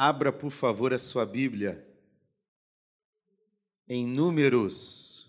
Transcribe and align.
Abra, 0.00 0.32
por 0.32 0.52
favor, 0.52 0.94
a 0.94 0.98
sua 0.98 1.26
Bíblia 1.26 1.84
em 3.88 4.06
Números, 4.06 5.28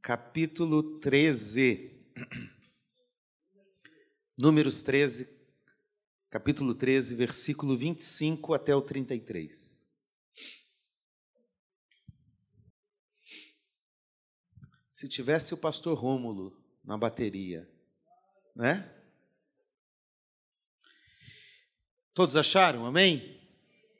capítulo 0.00 1.00
13. 1.00 1.90
Números 4.38 4.80
13, 4.80 5.28
capítulo 6.30 6.72
13, 6.72 7.16
versículo 7.16 7.76
25 7.76 8.54
até 8.54 8.72
o 8.72 8.80
33. 8.80 9.84
Se 14.92 15.08
tivesse 15.08 15.52
o 15.52 15.58
pastor 15.58 15.98
Rômulo 15.98 16.56
na 16.84 16.96
bateria, 16.96 17.68
né? 18.54 18.95
Todos 22.16 22.34
acharam? 22.34 22.86
Amém? 22.86 23.38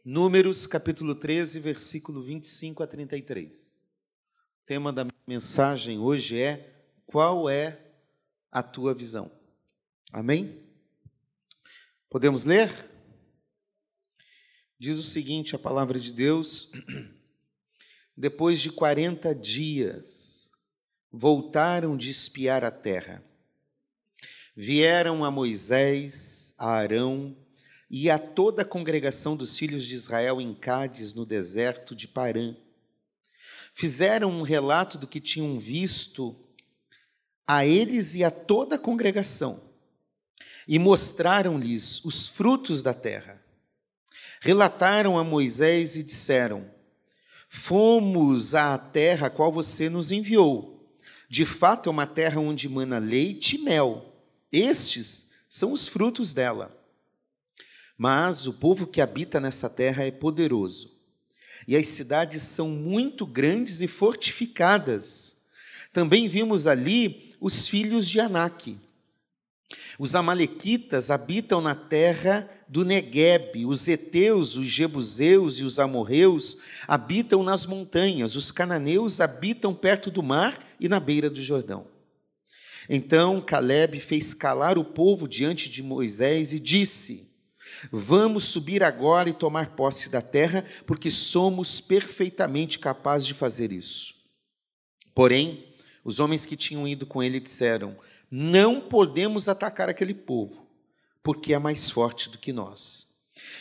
Números 0.02 0.66
capítulo 0.66 1.14
13, 1.14 1.60
versículo 1.60 2.22
25 2.22 2.82
a 2.82 2.86
33. 2.86 3.82
O 4.62 4.64
tema 4.66 4.90
da 4.90 5.06
mensagem 5.26 5.98
hoje 5.98 6.40
é: 6.40 6.82
Qual 7.04 7.46
é 7.50 7.78
a 8.50 8.62
tua 8.62 8.94
visão? 8.94 9.30
Amém? 10.10 10.62
Podemos 12.08 12.46
ler? 12.46 12.88
Diz 14.78 14.98
o 14.98 15.02
seguinte: 15.02 15.54
a 15.54 15.58
palavra 15.58 16.00
de 16.00 16.10
Deus. 16.10 16.72
Depois 18.16 18.62
de 18.62 18.72
40 18.72 19.34
dias, 19.34 20.50
voltaram 21.12 21.94
de 21.98 22.08
espiar 22.08 22.64
a 22.64 22.70
terra. 22.70 23.22
Vieram 24.56 25.22
a 25.22 25.30
Moisés, 25.30 26.54
a 26.56 26.70
Arão, 26.70 27.36
e 27.88 28.10
a 28.10 28.18
toda 28.18 28.62
a 28.62 28.64
congregação 28.64 29.36
dos 29.36 29.56
filhos 29.56 29.84
de 29.84 29.94
Israel 29.94 30.40
em 30.40 30.54
Cádiz, 30.54 31.14
no 31.14 31.24
deserto 31.24 31.94
de 31.94 32.08
Parã. 32.08 32.54
Fizeram 33.74 34.30
um 34.30 34.42
relato 34.42 34.98
do 34.98 35.06
que 35.06 35.20
tinham 35.20 35.58
visto 35.58 36.34
a 37.46 37.64
eles 37.64 38.14
e 38.14 38.24
a 38.24 38.30
toda 38.30 38.74
a 38.74 38.78
congregação, 38.78 39.62
e 40.66 40.78
mostraram-lhes 40.78 42.04
os 42.04 42.26
frutos 42.26 42.82
da 42.82 42.92
terra. 42.92 43.40
Relataram 44.40 45.16
a 45.16 45.22
Moisés 45.22 45.96
e 45.96 46.02
disseram: 46.02 46.68
Fomos 47.48 48.54
à 48.54 48.76
terra 48.76 49.28
a 49.28 49.30
qual 49.30 49.52
você 49.52 49.88
nos 49.88 50.10
enviou. 50.10 50.76
De 51.28 51.46
fato, 51.46 51.88
é 51.88 51.92
uma 51.92 52.06
terra 52.06 52.40
onde 52.40 52.68
mana 52.68 52.98
leite 52.98 53.56
e 53.56 53.58
mel. 53.58 54.12
Estes 54.52 55.26
são 55.48 55.72
os 55.72 55.88
frutos 55.88 56.34
dela. 56.34 56.75
Mas 57.96 58.46
o 58.46 58.52
povo 58.52 58.86
que 58.86 59.00
habita 59.00 59.40
nessa 59.40 59.70
terra 59.70 60.04
é 60.04 60.10
poderoso, 60.10 60.92
e 61.66 61.76
as 61.76 61.88
cidades 61.88 62.42
são 62.42 62.68
muito 62.68 63.24
grandes 63.24 63.80
e 63.80 63.88
fortificadas. 63.88 65.36
Também 65.92 66.28
vimos 66.28 66.66
ali 66.66 67.34
os 67.40 67.68
filhos 67.68 68.06
de 68.08 68.20
Anak. 68.20 68.78
Os 69.98 70.14
amalequitas 70.14 71.10
habitam 71.10 71.60
na 71.60 71.74
terra 71.74 72.48
do 72.68 72.84
Negueb, 72.84 73.64
os 73.64 73.88
heteus, 73.88 74.56
os 74.56 74.66
jebuseus 74.66 75.58
e 75.58 75.64
os 75.64 75.78
amorreus 75.78 76.58
habitam 76.86 77.42
nas 77.42 77.64
montanhas, 77.64 78.36
os 78.36 78.50
cananeus 78.50 79.20
habitam 79.20 79.74
perto 79.74 80.10
do 80.10 80.22
mar 80.22 80.62
e 80.78 80.88
na 80.88 81.00
beira 81.00 81.30
do 81.30 81.40
Jordão. 81.40 81.86
Então 82.88 83.40
Caleb 83.40 83.98
fez 83.98 84.34
calar 84.34 84.76
o 84.78 84.84
povo 84.84 85.26
diante 85.26 85.70
de 85.70 85.82
Moisés 85.82 86.52
e 86.52 86.60
disse: 86.60 87.28
Vamos 87.90 88.44
subir 88.44 88.82
agora 88.82 89.28
e 89.28 89.34
tomar 89.34 89.70
posse 89.70 90.08
da 90.08 90.22
terra, 90.22 90.64
porque 90.86 91.10
somos 91.10 91.80
perfeitamente 91.80 92.78
capazes 92.78 93.26
de 93.26 93.34
fazer 93.34 93.72
isso. 93.72 94.14
Porém, 95.14 95.74
os 96.04 96.20
homens 96.20 96.46
que 96.46 96.56
tinham 96.56 96.86
ido 96.86 97.06
com 97.06 97.22
ele 97.22 97.40
disseram: 97.40 97.96
Não 98.30 98.80
podemos 98.80 99.48
atacar 99.48 99.88
aquele 99.88 100.14
povo, 100.14 100.66
porque 101.22 101.54
é 101.54 101.58
mais 101.58 101.90
forte 101.90 102.28
do 102.28 102.38
que 102.38 102.52
nós. 102.52 103.06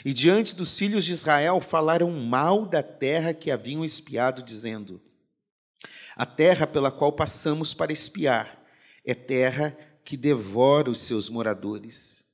E 0.04 0.14
diante 0.14 0.56
dos 0.56 0.78
filhos 0.78 1.06
de 1.06 1.12
Israel 1.12 1.60
falaram 1.60 2.10
mal 2.12 2.66
da 2.66 2.82
terra 2.82 3.34
que 3.34 3.52
haviam 3.52 3.84
espiado, 3.84 4.44
dizendo: 4.44 5.02
A 6.16 6.26
terra 6.26 6.68
pela 6.68 6.92
qual 6.92 7.12
passamos 7.12 7.74
para 7.74 7.94
espiar 7.94 8.64
é 9.06 9.14
terra 9.14 9.78
que 10.04 10.18
devora 10.18 10.90
os 10.90 11.02
seus 11.02 11.30
moradores. 11.30 12.25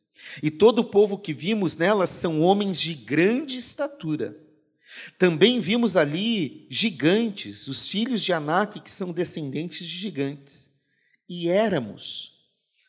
E 0.42 0.52
todo 0.52 0.80
o 0.80 0.84
povo 0.84 1.18
que 1.18 1.34
vimos 1.34 1.76
nela 1.76 2.06
são 2.06 2.42
homens 2.42 2.80
de 2.80 2.94
grande 2.94 3.58
estatura. 3.58 4.38
Também 5.18 5.60
vimos 5.60 5.96
ali 5.96 6.68
gigantes, 6.70 7.68
os 7.68 7.88
filhos 7.88 8.22
de 8.22 8.34
Anak, 8.34 8.80
que 8.82 8.92
são 8.92 9.12
descendentes 9.12 9.88
de 9.88 9.98
gigantes. 9.98 10.70
E 11.28 11.50
éramos, 11.50 12.34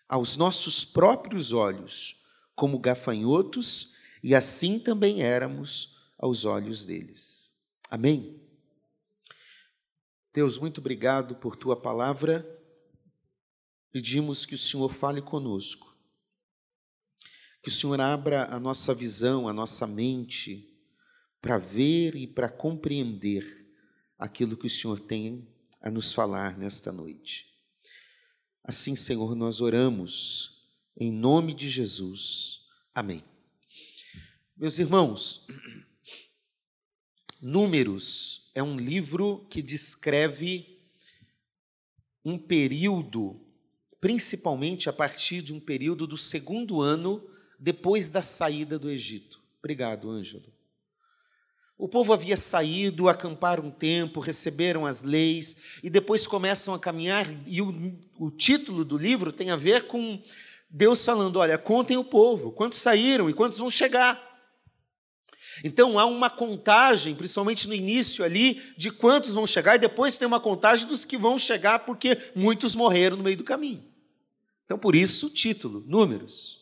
aos 0.08 0.36
nossos 0.36 0.84
próprios 0.84 1.52
olhos, 1.52 2.20
como 2.54 2.78
gafanhotos, 2.78 3.94
e 4.22 4.34
assim 4.34 4.78
também 4.78 5.22
éramos 5.22 5.96
aos 6.18 6.44
olhos 6.44 6.84
deles. 6.84 7.52
Amém? 7.88 8.40
Deus, 10.32 10.58
muito 10.58 10.80
obrigado 10.80 11.36
por 11.36 11.56
tua 11.56 11.76
palavra. 11.76 12.46
Pedimos 13.90 14.44
que 14.44 14.54
o 14.54 14.58
Senhor 14.58 14.92
fale 14.92 15.20
conosco 15.20 15.91
que 17.62 17.68
o 17.68 17.72
Senhor 17.72 18.00
abra 18.00 18.52
a 18.52 18.58
nossa 18.58 18.92
visão, 18.92 19.46
a 19.46 19.52
nossa 19.52 19.86
mente, 19.86 20.68
para 21.40 21.58
ver 21.58 22.16
e 22.16 22.26
para 22.26 22.48
compreender 22.48 23.44
aquilo 24.18 24.56
que 24.56 24.66
o 24.66 24.70
Senhor 24.70 25.00
tem 25.00 25.48
a 25.80 25.90
nos 25.90 26.12
falar 26.12 26.58
nesta 26.58 26.90
noite. 26.90 27.46
Assim, 28.64 28.96
Senhor, 28.96 29.34
nós 29.34 29.60
oramos 29.60 30.60
em 30.96 31.10
nome 31.12 31.54
de 31.54 31.68
Jesus. 31.68 32.60
Amém. 32.94 33.22
Meus 34.56 34.78
irmãos, 34.78 35.46
Números 37.42 38.52
é 38.54 38.62
um 38.62 38.78
livro 38.78 39.44
que 39.50 39.60
descreve 39.60 40.78
um 42.24 42.38
período, 42.38 43.40
principalmente 44.00 44.88
a 44.88 44.92
partir 44.92 45.42
de 45.42 45.52
um 45.52 45.58
período 45.58 46.06
do 46.06 46.16
segundo 46.16 46.80
ano 46.80 47.20
depois 47.62 48.08
da 48.08 48.22
saída 48.22 48.76
do 48.76 48.90
Egito. 48.90 49.40
Obrigado, 49.60 50.10
Ângelo. 50.10 50.52
O 51.78 51.88
povo 51.88 52.12
havia 52.12 52.36
saído, 52.36 53.08
acamparam 53.08 53.66
um 53.66 53.70
tempo, 53.70 54.18
receberam 54.18 54.84
as 54.84 55.04
leis 55.04 55.56
e 55.80 55.88
depois 55.88 56.26
começam 56.26 56.74
a 56.74 56.78
caminhar. 56.78 57.24
E 57.46 57.62
o, 57.62 57.96
o 58.18 58.32
título 58.32 58.84
do 58.84 58.98
livro 58.98 59.30
tem 59.32 59.50
a 59.50 59.56
ver 59.56 59.86
com 59.86 60.20
Deus 60.68 61.04
falando: 61.04 61.36
olha, 61.36 61.56
contem 61.56 61.96
o 61.96 62.02
povo, 62.02 62.50
quantos 62.50 62.80
saíram 62.80 63.30
e 63.30 63.34
quantos 63.34 63.58
vão 63.58 63.70
chegar. 63.70 64.20
Então 65.62 66.00
há 66.00 66.04
uma 66.04 66.28
contagem, 66.28 67.14
principalmente 67.14 67.68
no 67.68 67.74
início 67.74 68.24
ali, 68.24 68.60
de 68.76 68.90
quantos 68.90 69.34
vão 69.34 69.46
chegar, 69.46 69.76
e 69.76 69.78
depois 69.78 70.18
tem 70.18 70.26
uma 70.26 70.40
contagem 70.40 70.88
dos 70.88 71.04
que 71.04 71.16
vão 71.16 71.38
chegar, 71.38 71.80
porque 71.80 72.18
muitos 72.34 72.74
morreram 72.74 73.16
no 73.16 73.22
meio 73.22 73.36
do 73.36 73.44
caminho. 73.44 73.84
Então, 74.64 74.76
por 74.76 74.96
isso 74.96 75.28
o 75.28 75.30
título, 75.30 75.84
Números. 75.86 76.61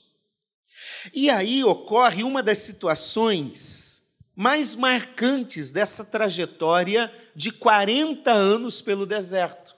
E 1.12 1.30
aí 1.30 1.64
ocorre 1.64 2.22
uma 2.22 2.42
das 2.42 2.58
situações 2.58 4.02
mais 4.34 4.74
marcantes 4.74 5.70
dessa 5.70 6.04
trajetória 6.04 7.12
de 7.34 7.52
40 7.52 8.30
anos 8.30 8.80
pelo 8.80 9.04
deserto. 9.04 9.76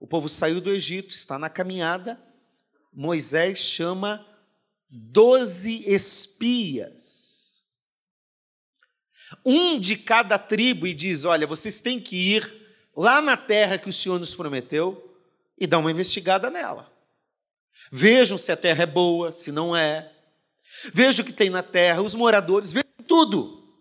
O 0.00 0.06
povo 0.06 0.28
saiu 0.28 0.60
do 0.60 0.72
Egito, 0.72 1.14
está 1.14 1.38
na 1.38 1.48
caminhada. 1.48 2.20
Moisés 2.92 3.58
chama 3.58 4.26
doze 4.88 5.84
espias. 5.86 7.62
Um 9.44 9.78
de 9.78 9.96
cada 9.96 10.38
tribo 10.38 10.86
e 10.86 10.94
diz: 10.94 11.24
Olha, 11.24 11.46
vocês 11.46 11.80
têm 11.80 12.00
que 12.00 12.16
ir 12.16 12.52
lá 12.96 13.22
na 13.22 13.36
terra 13.36 13.78
que 13.78 13.88
o 13.88 13.92
Senhor 13.92 14.18
nos 14.18 14.34
prometeu 14.34 15.16
e 15.56 15.66
dar 15.66 15.78
uma 15.78 15.90
investigada 15.90 16.50
nela. 16.50 16.90
Vejam 17.90 18.38
se 18.38 18.50
a 18.50 18.56
terra 18.56 18.82
é 18.82 18.86
boa, 18.86 19.32
se 19.32 19.52
não 19.52 19.76
é. 19.76 20.12
Vejam 20.92 21.22
o 21.22 21.26
que 21.26 21.32
tem 21.32 21.50
na 21.50 21.62
terra, 21.62 22.02
os 22.02 22.14
moradores, 22.14 22.72
vejam 22.72 22.90
tudo. 23.06 23.74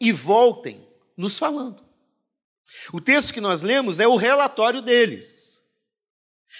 E 0.00 0.12
voltem 0.12 0.86
nos 1.16 1.38
falando. 1.38 1.84
O 2.92 3.00
texto 3.00 3.32
que 3.32 3.40
nós 3.40 3.62
lemos 3.62 4.00
é 4.00 4.06
o 4.06 4.16
relatório 4.16 4.82
deles. 4.82 5.64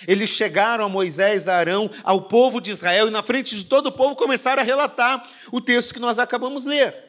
Eles 0.07 0.29
chegaram 0.29 0.85
a 0.85 0.89
Moisés, 0.89 1.49
a 1.49 1.57
Arão, 1.57 1.91
ao 2.03 2.23
povo 2.23 2.61
de 2.61 2.71
Israel, 2.71 3.09
e 3.09 3.11
na 3.11 3.23
frente 3.23 3.57
de 3.57 3.65
todo 3.65 3.87
o 3.87 3.93
povo 3.93 4.15
começaram 4.15 4.63
a 4.63 4.65
relatar 4.65 5.27
o 5.51 5.61
texto 5.61 5.95
que 5.95 6.01
nós 6.01 6.19
acabamos 6.19 6.65
de 6.65 6.71
ler. 6.71 7.07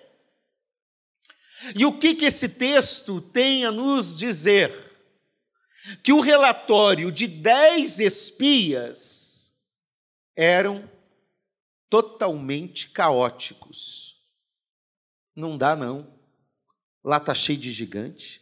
E 1.76 1.86
o 1.86 1.98
que, 1.98 2.16
que 2.16 2.26
esse 2.26 2.48
texto 2.48 3.20
tem 3.20 3.66
a 3.66 3.72
nos 3.72 4.18
dizer? 4.18 4.87
Que 6.04 6.14
o 6.14 6.20
relatório 6.20 7.12
de 7.12 7.28
dez 7.28 8.00
espias 8.00 9.54
eram 10.36 10.90
totalmente 11.90 12.90
caóticos. 12.90 14.22
Não 15.36 15.58
dá, 15.58 15.76
não. 15.76 16.08
Lá 17.04 17.18
está 17.18 17.34
cheio 17.34 17.58
de 17.58 17.72
gigante. 17.72 18.42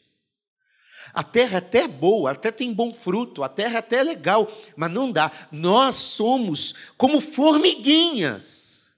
A 1.14 1.24
terra 1.24 1.60
até 1.60 1.84
é 1.84 1.88
boa, 1.88 2.32
até 2.32 2.52
tem 2.52 2.74
bom 2.74 2.94
fruto, 2.94 3.44
a 3.44 3.50
terra 3.50 3.80
até 3.80 3.98
é 3.98 4.04
legal, 4.04 4.52
mas 4.76 4.92
não 4.92 5.12
dá. 5.12 5.32
Nós 5.52 5.96
somos 5.96 6.74
como 6.98 7.22
formiguinhas. 7.22 8.94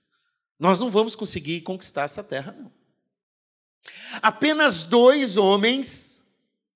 Nós 0.58 0.80
não 0.80 0.90
vamos 0.90 1.16
conseguir 1.16 1.62
conquistar 1.62 2.04
essa 2.04 2.24
terra, 2.24 2.56
não. 2.58 2.72
Apenas 4.22 4.84
dois 4.84 5.38
homens, 5.38 6.26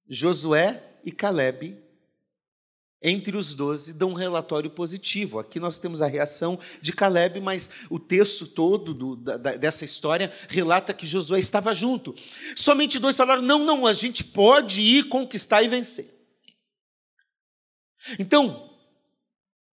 Josué 0.07 0.90
e 1.03 1.11
Caleb, 1.11 1.77
entre 3.01 3.35
os 3.35 3.55
doze, 3.55 3.93
dão 3.93 4.11
um 4.11 4.13
relatório 4.13 4.69
positivo. 4.69 5.39
Aqui 5.39 5.59
nós 5.59 5.79
temos 5.79 6.01
a 6.01 6.07
reação 6.07 6.59
de 6.81 6.93
Caleb, 6.93 7.39
mas 7.39 7.69
o 7.89 7.97
texto 7.97 8.45
todo 8.45 8.93
do, 8.93 9.15
da, 9.15 9.37
dessa 9.37 9.83
história 9.83 10.31
relata 10.47 10.93
que 10.93 11.07
Josué 11.07 11.39
estava 11.39 11.73
junto. 11.73 12.13
Somente 12.55 12.99
dois 12.99 13.17
falaram: 13.17 13.41
não, 13.41 13.65
não, 13.65 13.87
a 13.87 13.93
gente 13.93 14.23
pode 14.23 14.81
ir 14.81 15.09
conquistar 15.09 15.63
e 15.63 15.67
vencer. 15.67 16.13
Então, 18.19 18.69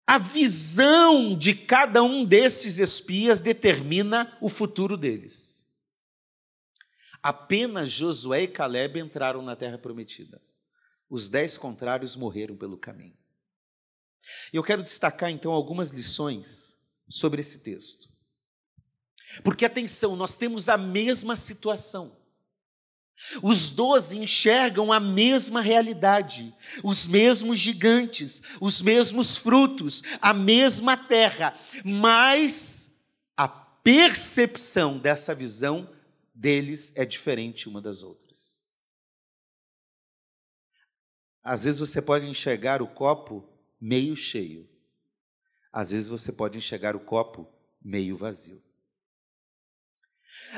a 0.05 0.17
visão 0.17 1.37
de 1.37 1.53
cada 1.53 2.01
um 2.01 2.23
desses 2.23 2.79
espias 2.79 3.41
determina 3.41 4.37
o 4.39 4.47
futuro 4.47 4.95
deles. 4.95 5.67
Apenas 7.21 7.91
Josué 7.91 8.43
e 8.43 8.47
Caleb 8.47 8.99
entraram 9.01 9.41
na 9.41 9.53
terra 9.53 9.77
prometida. 9.77 10.41
Os 11.09 11.29
dez 11.29 11.57
contrários 11.57 12.15
morreram 12.15 12.55
pelo 12.55 12.77
caminho. 12.77 13.17
Eu 14.51 14.63
quero 14.63 14.83
destacar 14.83 15.29
então 15.29 15.51
algumas 15.51 15.89
lições 15.89 16.75
sobre 17.07 17.41
esse 17.41 17.59
texto. 17.59 18.09
Porque 19.43 19.65
atenção, 19.65 20.15
nós 20.15 20.37
temos 20.37 20.69
a 20.69 20.77
mesma 20.77 21.35
situação. 21.35 22.15
Os 23.41 23.71
doze 23.71 24.17
enxergam 24.17 24.93
a 24.93 24.99
mesma 24.99 25.59
realidade, 25.59 26.53
os 26.83 27.07
mesmos 27.07 27.57
gigantes, 27.57 28.43
os 28.61 28.79
mesmos 28.79 29.37
frutos, 29.37 30.03
a 30.21 30.33
mesma 30.33 30.95
terra, 30.95 31.57
mas 31.83 32.91
a 33.35 33.47
percepção 33.47 34.99
dessa 34.99 35.33
visão 35.33 35.89
deles 36.33 36.93
é 36.95 37.05
diferente 37.05 37.67
uma 37.67 37.81
das 37.81 38.03
outras. 38.03 38.26
Às 41.47 41.63
vezes 41.63 41.79
você 41.79 42.01
pode 42.01 42.27
enxergar 42.27 42.81
o 42.81 42.87
copo 42.87 43.47
meio 43.79 44.17
cheio. 44.17 44.67
Às 45.71 45.91
vezes 45.91 46.09
você 46.09 46.29
pode 46.29 46.57
enxergar 46.57 46.93
o 46.93 46.99
copo 46.99 47.47
meio 47.81 48.17
vazio. 48.17 48.61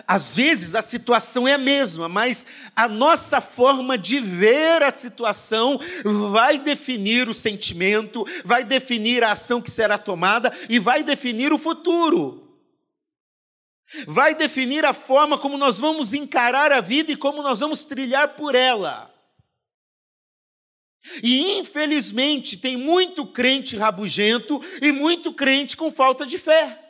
Às 0.08 0.36
vezes 0.36 0.74
a 0.74 0.82
situação 0.82 1.48
é 1.48 1.54
a 1.54 1.60
mesma, 1.60 2.10
mas 2.10 2.48
a 2.76 2.88
nossa 2.88 3.40
forma 3.40 4.00
de 4.00 4.20
ver 4.20 4.82
a 4.82 4.90
situação 4.90 5.80
vai 6.32 6.58
definir 6.58 7.30
o 7.30 7.36
sentimento, 7.36 8.26
vai 8.44 8.64
definir 8.64 9.24
a 9.24 9.34
ação 9.34 9.62
que 9.62 9.70
será 9.70 9.96
tomada 9.96 10.52
e 10.68 10.80
vai 10.80 11.04
definir 11.04 11.54
o 11.54 11.60
futuro. 11.60 12.58
Vai 14.08 14.34
definir 14.34 14.84
a 14.86 14.94
forma 14.94 15.38
como 15.38 15.56
nós 15.56 15.80
vamos 15.80 16.16
encarar 16.16 16.72
a 16.72 16.82
vida 16.82 17.12
e 17.12 17.16
como 17.16 17.44
nós 17.44 17.60
vamos 17.60 17.86
trilhar 17.86 18.30
por 18.30 18.56
ela. 18.56 19.09
E 21.24 21.58
infelizmente 21.60 22.58
tem 22.58 22.78
muito 22.78 23.26
crente 23.26 23.78
rabugento 23.78 24.62
e 24.82 24.92
muito 24.92 25.34
crente 25.34 25.76
com 25.78 25.92
falta 25.92 26.26
de 26.26 26.38
fé. 26.38 26.86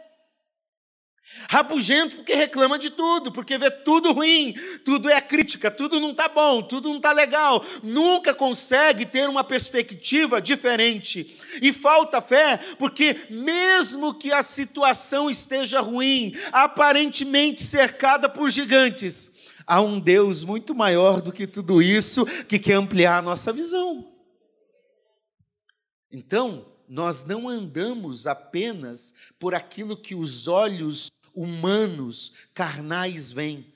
Rabugento 1.47 2.17
porque 2.17 2.33
reclama 2.33 2.77
de 2.77 2.89
tudo, 2.89 3.31
porque 3.31 3.57
vê 3.57 3.69
tudo 3.69 4.11
ruim, 4.11 4.55
tudo 4.83 5.09
é 5.09 5.21
crítica, 5.21 5.69
tudo 5.69 5.99
não 5.99 6.11
está 6.11 6.27
bom, 6.27 6.61
tudo 6.61 6.89
não 6.89 6.97
está 6.97 7.11
legal, 7.11 7.63
nunca 7.83 8.33
consegue 8.33 9.05
ter 9.05 9.29
uma 9.29 9.43
perspectiva 9.43 10.41
diferente. 10.41 11.37
E 11.61 11.71
falta 11.71 12.19
fé 12.19 12.59
porque, 12.77 13.15
mesmo 13.29 14.15
que 14.15 14.31
a 14.31 14.41
situação 14.41 15.29
esteja 15.29 15.79
ruim, 15.79 16.33
aparentemente 16.51 17.63
cercada 17.63 18.27
por 18.27 18.49
gigantes, 18.49 19.31
há 19.69 19.79
um 19.79 19.99
Deus 19.99 20.43
muito 20.43 20.73
maior 20.73 21.21
do 21.21 21.31
que 21.31 21.45
tudo 21.45 21.79
isso 21.79 22.25
que 22.47 22.57
quer 22.57 22.73
ampliar 22.73 23.19
a 23.19 23.21
nossa 23.21 23.53
visão. 23.53 24.11
Então, 26.11 26.65
nós 26.87 27.23
não 27.23 27.47
andamos 27.47 28.25
apenas 28.25 29.13
por 29.37 29.53
aquilo 29.53 29.95
que 29.95 30.15
os 30.15 30.47
olhos 30.47 31.11
humanos, 31.35 32.33
carnais 32.51 33.31
veem. 33.31 33.71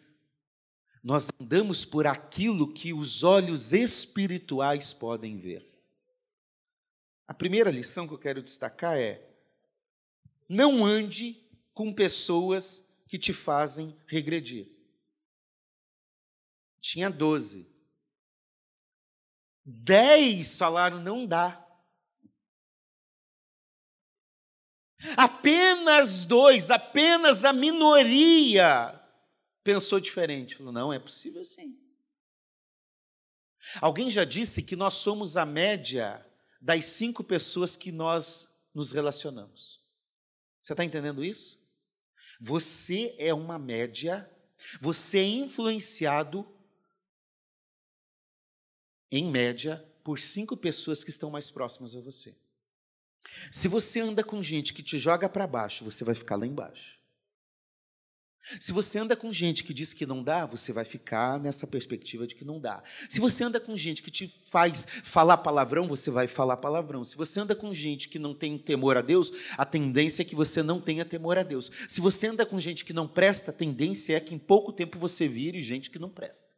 Nós 1.03 1.29
andamos 1.39 1.85
por 1.85 2.07
aquilo 2.07 2.73
que 2.73 2.91
os 2.91 3.23
olhos 3.23 3.71
espirituais 3.71 4.93
podem 4.93 5.37
ver. 5.37 5.63
A 7.27 7.35
primeira 7.35 7.69
lição 7.69 8.07
que 8.07 8.15
eu 8.15 8.17
quero 8.17 8.41
destacar 8.41 8.97
é: 8.97 9.29
não 10.49 10.83
ande 10.83 11.39
com 11.71 11.93
pessoas 11.93 12.89
que 13.05 13.19
te 13.19 13.31
fazem 13.31 13.95
regredir. 14.07 14.72
Tinha 16.83 17.09
doze. 17.09 17.65
Dez 19.63 20.57
falaram: 20.57 21.01
não 21.01 21.25
dá. 21.25 21.65
Apenas 25.15 26.25
dois, 26.25 26.69
apenas 26.69 27.45
a 27.45 27.53
minoria 27.53 29.01
pensou 29.63 29.97
diferente. 29.97 30.57
Falou: 30.57 30.73
não, 30.73 30.91
é 30.91 30.99
possível 30.99 31.43
sim. 31.45 31.79
Alguém 33.79 34.11
já 34.11 34.25
disse 34.25 34.61
que 34.61 34.75
nós 34.75 34.95
somos 34.95 35.37
a 35.37 35.45
média 35.45 36.29
das 36.59 36.83
cinco 36.83 37.23
pessoas 37.23 37.77
que 37.77 37.93
nós 37.93 38.53
nos 38.73 38.91
relacionamos. 38.91 39.81
Você 40.61 40.73
está 40.73 40.83
entendendo 40.83 41.23
isso? 41.23 41.65
Você 42.41 43.15
é 43.17 43.33
uma 43.33 43.57
média, 43.57 44.29
você 44.81 45.19
é 45.19 45.23
influenciado, 45.23 46.52
em 49.17 49.29
média, 49.29 49.83
por 50.03 50.19
cinco 50.19 50.57
pessoas 50.57 51.03
que 51.03 51.09
estão 51.09 51.29
mais 51.29 51.51
próximas 51.51 51.95
a 51.95 52.01
você. 52.01 52.35
Se 53.51 53.67
você 53.67 53.99
anda 53.99 54.23
com 54.23 54.41
gente 54.41 54.73
que 54.73 54.81
te 54.81 54.97
joga 54.97 55.29
para 55.29 55.47
baixo, 55.47 55.85
você 55.85 56.03
vai 56.03 56.15
ficar 56.15 56.35
lá 56.35 56.45
embaixo. 56.45 56.97
Se 58.59 58.73
você 58.73 58.99
anda 58.99 59.15
com 59.15 59.31
gente 59.31 59.63
que 59.63 59.73
diz 59.73 59.93
que 59.93 60.05
não 60.05 60.21
dá, 60.21 60.45
você 60.45 60.73
vai 60.73 60.83
ficar 60.83 61.39
nessa 61.39 61.65
perspectiva 61.65 62.27
de 62.27 62.35
que 62.35 62.43
não 62.43 62.59
dá. 62.59 62.83
Se 63.07 63.19
você 63.19 63.43
anda 63.43 63.59
com 63.59 63.77
gente 63.77 64.01
que 64.01 64.11
te 64.11 64.27
faz 64.49 64.85
falar 65.03 65.37
palavrão, 65.37 65.87
você 65.87 66.11
vai 66.11 66.27
falar 66.27 66.57
palavrão. 66.57 67.05
Se 67.05 67.15
você 67.15 67.39
anda 67.39 67.55
com 67.55 67.73
gente 67.73 68.09
que 68.09 68.19
não 68.19 68.33
tem 68.33 68.57
temor 68.57 68.97
a 68.97 69.01
Deus, 69.01 69.31
a 69.57 69.65
tendência 69.65 70.23
é 70.23 70.25
que 70.25 70.35
você 70.35 70.61
não 70.61 70.81
tenha 70.81 71.05
temor 71.05 71.37
a 71.37 71.43
Deus. 71.43 71.71
Se 71.87 72.01
você 72.01 72.27
anda 72.27 72.45
com 72.45 72.59
gente 72.59 72.83
que 72.83 72.91
não 72.91 73.07
presta, 73.07 73.51
a 73.51 73.53
tendência 73.53 74.17
é 74.17 74.19
que 74.19 74.35
em 74.35 74.39
pouco 74.39 74.73
tempo 74.73 74.99
você 74.99 75.25
vire 75.25 75.61
gente 75.61 75.89
que 75.89 75.99
não 75.99 76.09
presta. 76.09 76.52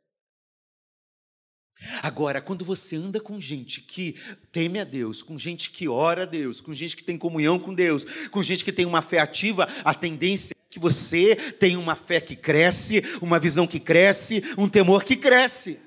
Agora, 2.01 2.41
quando 2.41 2.65
você 2.65 2.95
anda 2.95 3.19
com 3.19 3.39
gente 3.39 3.81
que 3.81 4.13
teme 4.51 4.79
a 4.79 4.83
Deus, 4.83 5.21
com 5.21 5.37
gente 5.37 5.69
que 5.69 5.87
ora 5.87 6.23
a 6.23 6.25
Deus, 6.25 6.59
com 6.59 6.73
gente 6.73 6.95
que 6.95 7.03
tem 7.03 7.17
comunhão 7.17 7.59
com 7.59 7.73
Deus, 7.73 8.03
com 8.29 8.41
gente 8.41 8.63
que 8.63 8.71
tem 8.71 8.85
uma 8.85 9.01
fé 9.01 9.19
ativa, 9.19 9.67
a 9.83 9.93
tendência 9.93 10.53
é 10.53 10.69
que 10.69 10.79
você 10.79 11.35
tenha 11.35 11.79
uma 11.79 11.95
fé 11.95 12.19
que 12.19 12.35
cresce, 12.35 13.03
uma 13.21 13.39
visão 13.39 13.67
que 13.67 13.79
cresce, 13.79 14.43
um 14.57 14.67
temor 14.67 15.03
que 15.03 15.15
cresce. 15.15 15.79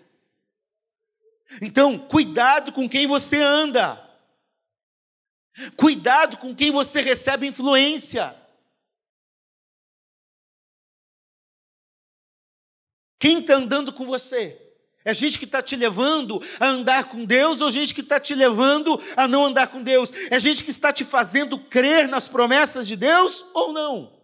Então, 1.62 1.98
cuidado 1.98 2.72
com 2.72 2.88
quem 2.88 3.06
você 3.06 3.38
anda. 3.38 4.04
Cuidado 5.76 6.36
com 6.36 6.54
quem 6.54 6.70
você 6.70 7.00
recebe 7.00 7.46
influência. 7.46 8.36
Quem 13.18 13.40
está 13.40 13.56
andando 13.56 13.92
com 13.92 14.06
você? 14.06 14.67
É 15.08 15.14
gente 15.14 15.38
que 15.38 15.46
está 15.46 15.62
te 15.62 15.74
levando 15.74 16.38
a 16.60 16.66
andar 16.66 17.04
com 17.04 17.24
Deus 17.24 17.62
ou 17.62 17.70
gente 17.70 17.94
que 17.94 18.02
está 18.02 18.20
te 18.20 18.34
levando 18.34 19.00
a 19.16 19.26
não 19.26 19.46
andar 19.46 19.68
com 19.68 19.82
Deus? 19.82 20.12
É 20.30 20.38
gente 20.38 20.62
que 20.62 20.70
está 20.70 20.92
te 20.92 21.02
fazendo 21.02 21.58
crer 21.58 22.06
nas 22.06 22.28
promessas 22.28 22.86
de 22.86 22.94
Deus 22.94 23.42
ou 23.54 23.72
não? 23.72 24.17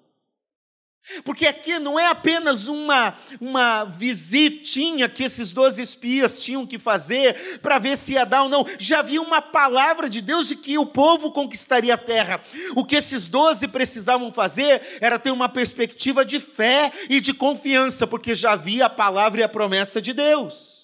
Porque 1.23 1.47
aqui 1.47 1.79
não 1.79 1.99
é 1.99 2.07
apenas 2.07 2.67
uma, 2.67 3.15
uma 3.41 3.85
visitinha 3.85 5.09
que 5.09 5.23
esses 5.23 5.53
doze 5.53 5.83
espias 5.83 6.43
tinham 6.43 6.67
que 6.67 6.79
fazer 6.79 7.59
para 7.61 7.79
ver 7.79 7.99
se 7.99 8.15
ia 8.15 8.25
dar 8.25 8.45
ou 8.45 8.49
não. 8.49 8.67
Já 8.79 9.01
havia 9.01 9.21
uma 9.21 9.43
palavra 9.43 10.09
de 10.09 10.23
Deus 10.23 10.49
de 10.49 10.57
que 10.57 10.79
o 10.79 10.87
povo 10.87 11.31
conquistaria 11.31 11.95
a 11.95 11.99
terra. 11.99 12.41
O 12.75 12.85
que 12.85 12.97
esses 12.97 13.29
doze 13.29 13.69
precisavam 13.69 14.33
fazer 14.33 14.99
era 15.01 15.19
ter 15.19 15.31
uma 15.31 15.49
perspectiva 15.49 16.25
de 16.25 16.41
fé 16.41 16.91
e 17.11 17.21
de 17.21 17.35
confiança, 17.35 18.07
porque 18.07 18.35
já 18.35 18.53
havia 18.53 18.87
a 18.87 18.91
palavra 18.91 19.43
e 19.43 19.45
a 19.45 19.49
promessa 19.49 20.01
de 20.01 20.13
Deus. 20.13 20.84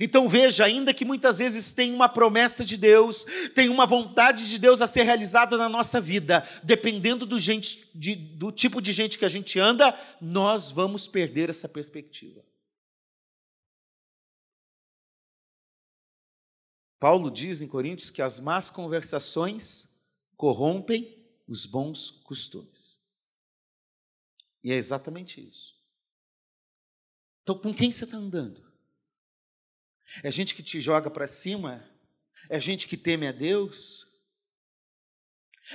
Então 0.00 0.28
veja, 0.28 0.64
ainda 0.64 0.92
que 0.92 1.04
muitas 1.04 1.38
vezes 1.38 1.72
tem 1.72 1.92
uma 1.92 2.08
promessa 2.08 2.64
de 2.64 2.76
Deus, 2.76 3.24
tem 3.54 3.68
uma 3.68 3.86
vontade 3.86 4.48
de 4.48 4.58
Deus 4.58 4.80
a 4.80 4.86
ser 4.86 5.02
realizada 5.02 5.56
na 5.56 5.68
nossa 5.68 6.00
vida, 6.00 6.46
dependendo 6.62 7.24
do, 7.24 7.38
gente, 7.38 7.88
de, 7.94 8.14
do 8.14 8.52
tipo 8.52 8.80
de 8.80 8.92
gente 8.92 9.18
que 9.18 9.24
a 9.24 9.28
gente 9.28 9.58
anda, 9.58 9.98
nós 10.20 10.70
vamos 10.70 11.06
perder 11.06 11.50
essa 11.50 11.68
perspectiva. 11.68 12.44
Paulo 16.98 17.30
diz 17.30 17.62
em 17.62 17.66
Coríntios 17.66 18.10
que 18.10 18.20
as 18.20 18.38
más 18.38 18.68
conversações 18.68 19.88
corrompem 20.36 21.18
os 21.48 21.64
bons 21.64 22.10
costumes. 22.24 23.00
E 24.62 24.70
é 24.70 24.76
exatamente 24.76 25.40
isso. 25.40 25.74
Então, 27.42 27.58
com 27.58 27.74
quem 27.74 27.90
você 27.90 28.04
está 28.04 28.18
andando? 28.18 28.69
É 30.22 30.30
gente 30.30 30.54
que 30.54 30.62
te 30.62 30.80
joga 30.80 31.10
para 31.10 31.26
cima? 31.26 31.84
É 32.48 32.60
gente 32.60 32.86
que 32.86 32.96
teme 32.96 33.26
a 33.26 33.32
Deus? 33.32 34.08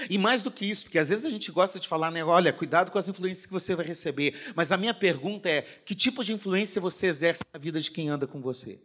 E 0.10 0.18
mais 0.18 0.44
do 0.44 0.52
que 0.52 0.66
isso, 0.66 0.84
porque 0.84 1.00
às 1.00 1.08
vezes 1.08 1.24
a 1.24 1.30
gente 1.30 1.52
gosta 1.52 1.80
de 1.80 1.88
falar, 1.88 2.12
né, 2.12 2.24
olha, 2.24 2.52
cuidado 2.52 2.92
com 2.92 2.98
as 2.98 3.08
influências 3.08 3.46
que 3.46 3.54
você 3.54 3.76
vai 3.76 3.86
receber. 3.86 4.36
Mas 4.54 4.72
a 4.72 4.78
minha 4.78 4.94
pergunta 4.94 5.50
é: 5.50 5.62
que 5.62 5.96
tipo 5.96 6.24
de 6.24 6.34
influência 6.34 6.82
você 6.82 7.08
exerce 7.08 7.44
na 7.54 7.60
vida 7.60 7.80
de 7.80 7.90
quem 7.90 8.10
anda 8.10 8.28
com 8.28 8.42
você? 8.42 8.80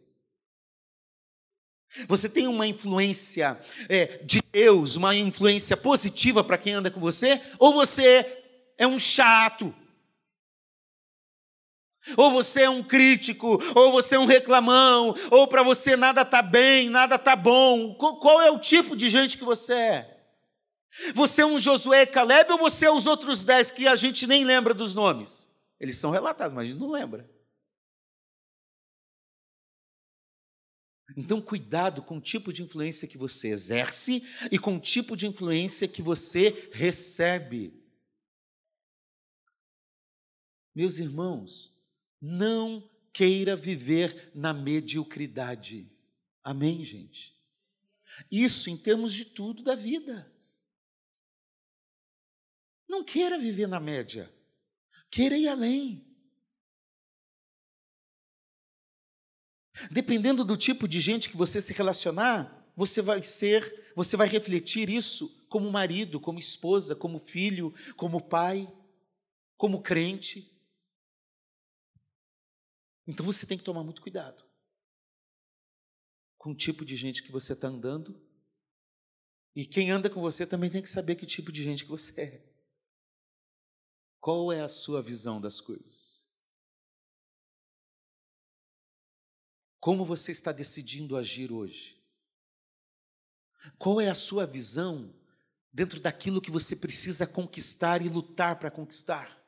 Você 2.06 2.28
tem 2.28 2.46
uma 2.46 2.66
influência 2.68 3.60
é, 3.88 4.18
de 4.18 4.40
Deus, 4.52 4.94
uma 4.94 5.14
influência 5.16 5.76
positiva 5.76 6.44
para 6.44 6.56
quem 6.56 6.74
anda 6.74 6.90
com 6.90 7.00
você? 7.00 7.40
Ou 7.58 7.74
você 7.74 8.44
é 8.78 8.86
um 8.86 8.98
chato? 8.98 9.74
Ou 12.16 12.30
você 12.30 12.62
é 12.62 12.70
um 12.70 12.82
crítico, 12.82 13.60
ou 13.74 13.92
você 13.92 14.16
é 14.16 14.18
um 14.18 14.24
reclamão, 14.24 15.14
ou 15.30 15.46
para 15.46 15.62
você 15.62 15.96
nada 15.96 16.22
está 16.22 16.40
bem, 16.40 16.88
nada 16.88 17.16
está 17.16 17.36
bom. 17.36 17.94
Qual 17.94 18.40
é 18.40 18.50
o 18.50 18.58
tipo 18.58 18.96
de 18.96 19.08
gente 19.08 19.36
que 19.36 19.44
você 19.44 19.74
é? 19.74 20.20
Você 21.14 21.42
é 21.42 21.46
um 21.46 21.58
Josué 21.58 22.04
Caleb 22.06 22.52
ou 22.52 22.58
você 22.58 22.86
é 22.86 22.90
os 22.90 23.06
outros 23.06 23.44
dez 23.44 23.70
que 23.70 23.86
a 23.86 23.94
gente 23.96 24.26
nem 24.26 24.44
lembra 24.44 24.74
dos 24.74 24.94
nomes? 24.94 25.48
Eles 25.78 25.98
são 25.98 26.10
relatados, 26.10 26.54
mas 26.54 26.64
a 26.64 26.66
gente 26.68 26.80
não 26.80 26.90
lembra. 26.90 27.30
Então, 31.16 31.40
cuidado 31.40 32.02
com 32.02 32.18
o 32.18 32.20
tipo 32.20 32.52
de 32.52 32.62
influência 32.62 33.08
que 33.08 33.18
você 33.18 33.48
exerce 33.48 34.22
e 34.50 34.58
com 34.58 34.76
o 34.76 34.80
tipo 34.80 35.16
de 35.16 35.26
influência 35.26 35.88
que 35.88 36.02
você 36.02 36.68
recebe. 36.72 37.74
Meus 40.74 40.98
irmãos, 40.98 41.74
não 42.20 42.88
queira 43.12 43.56
viver 43.56 44.30
na 44.34 44.52
mediocridade. 44.52 45.90
Amém, 46.42 46.84
gente? 46.84 47.34
Isso 48.30 48.68
em 48.68 48.76
termos 48.76 49.12
de 49.12 49.24
tudo 49.24 49.62
da 49.62 49.74
vida. 49.74 50.30
Não 52.88 53.04
queira 53.04 53.38
viver 53.38 53.66
na 53.66 53.78
média. 53.78 54.32
Queira 55.10 55.36
ir 55.36 55.48
além. 55.48 56.04
Dependendo 59.90 60.44
do 60.44 60.56
tipo 60.56 60.86
de 60.86 61.00
gente 61.00 61.28
que 61.28 61.36
você 61.36 61.60
se 61.60 61.72
relacionar, 61.72 62.72
você 62.76 63.00
vai 63.00 63.22
ser, 63.22 63.92
você 63.94 64.16
vai 64.16 64.26
refletir 64.26 64.90
isso 64.90 65.28
como 65.48 65.70
marido, 65.70 66.20
como 66.20 66.38
esposa, 66.38 66.94
como 66.94 67.18
filho, 67.18 67.72
como 67.96 68.20
pai, 68.20 68.70
como 69.56 69.82
crente. 69.82 70.50
Então 73.10 73.26
você 73.26 73.44
tem 73.44 73.58
que 73.58 73.64
tomar 73.64 73.82
muito 73.82 74.00
cuidado 74.00 74.48
com 76.38 76.52
o 76.52 76.54
tipo 76.54 76.84
de 76.84 76.94
gente 76.94 77.24
que 77.24 77.32
você 77.32 77.54
está 77.54 77.66
andando. 77.66 78.24
E 79.52 79.66
quem 79.66 79.90
anda 79.90 80.08
com 80.08 80.20
você 80.20 80.46
também 80.46 80.70
tem 80.70 80.80
que 80.80 80.88
saber 80.88 81.16
que 81.16 81.26
tipo 81.26 81.50
de 81.50 81.60
gente 81.64 81.82
que 81.82 81.90
você 81.90 82.20
é. 82.20 82.54
Qual 84.20 84.52
é 84.52 84.60
a 84.60 84.68
sua 84.68 85.02
visão 85.02 85.40
das 85.40 85.60
coisas? 85.60 86.24
Como 89.80 90.04
você 90.04 90.30
está 90.30 90.52
decidindo 90.52 91.16
agir 91.16 91.50
hoje? 91.50 92.00
Qual 93.76 94.00
é 94.00 94.08
a 94.08 94.14
sua 94.14 94.46
visão 94.46 95.12
dentro 95.72 95.98
daquilo 95.98 96.40
que 96.40 96.50
você 96.50 96.76
precisa 96.76 97.26
conquistar 97.26 98.02
e 98.02 98.08
lutar 98.08 98.56
para 98.56 98.70
conquistar? 98.70 99.39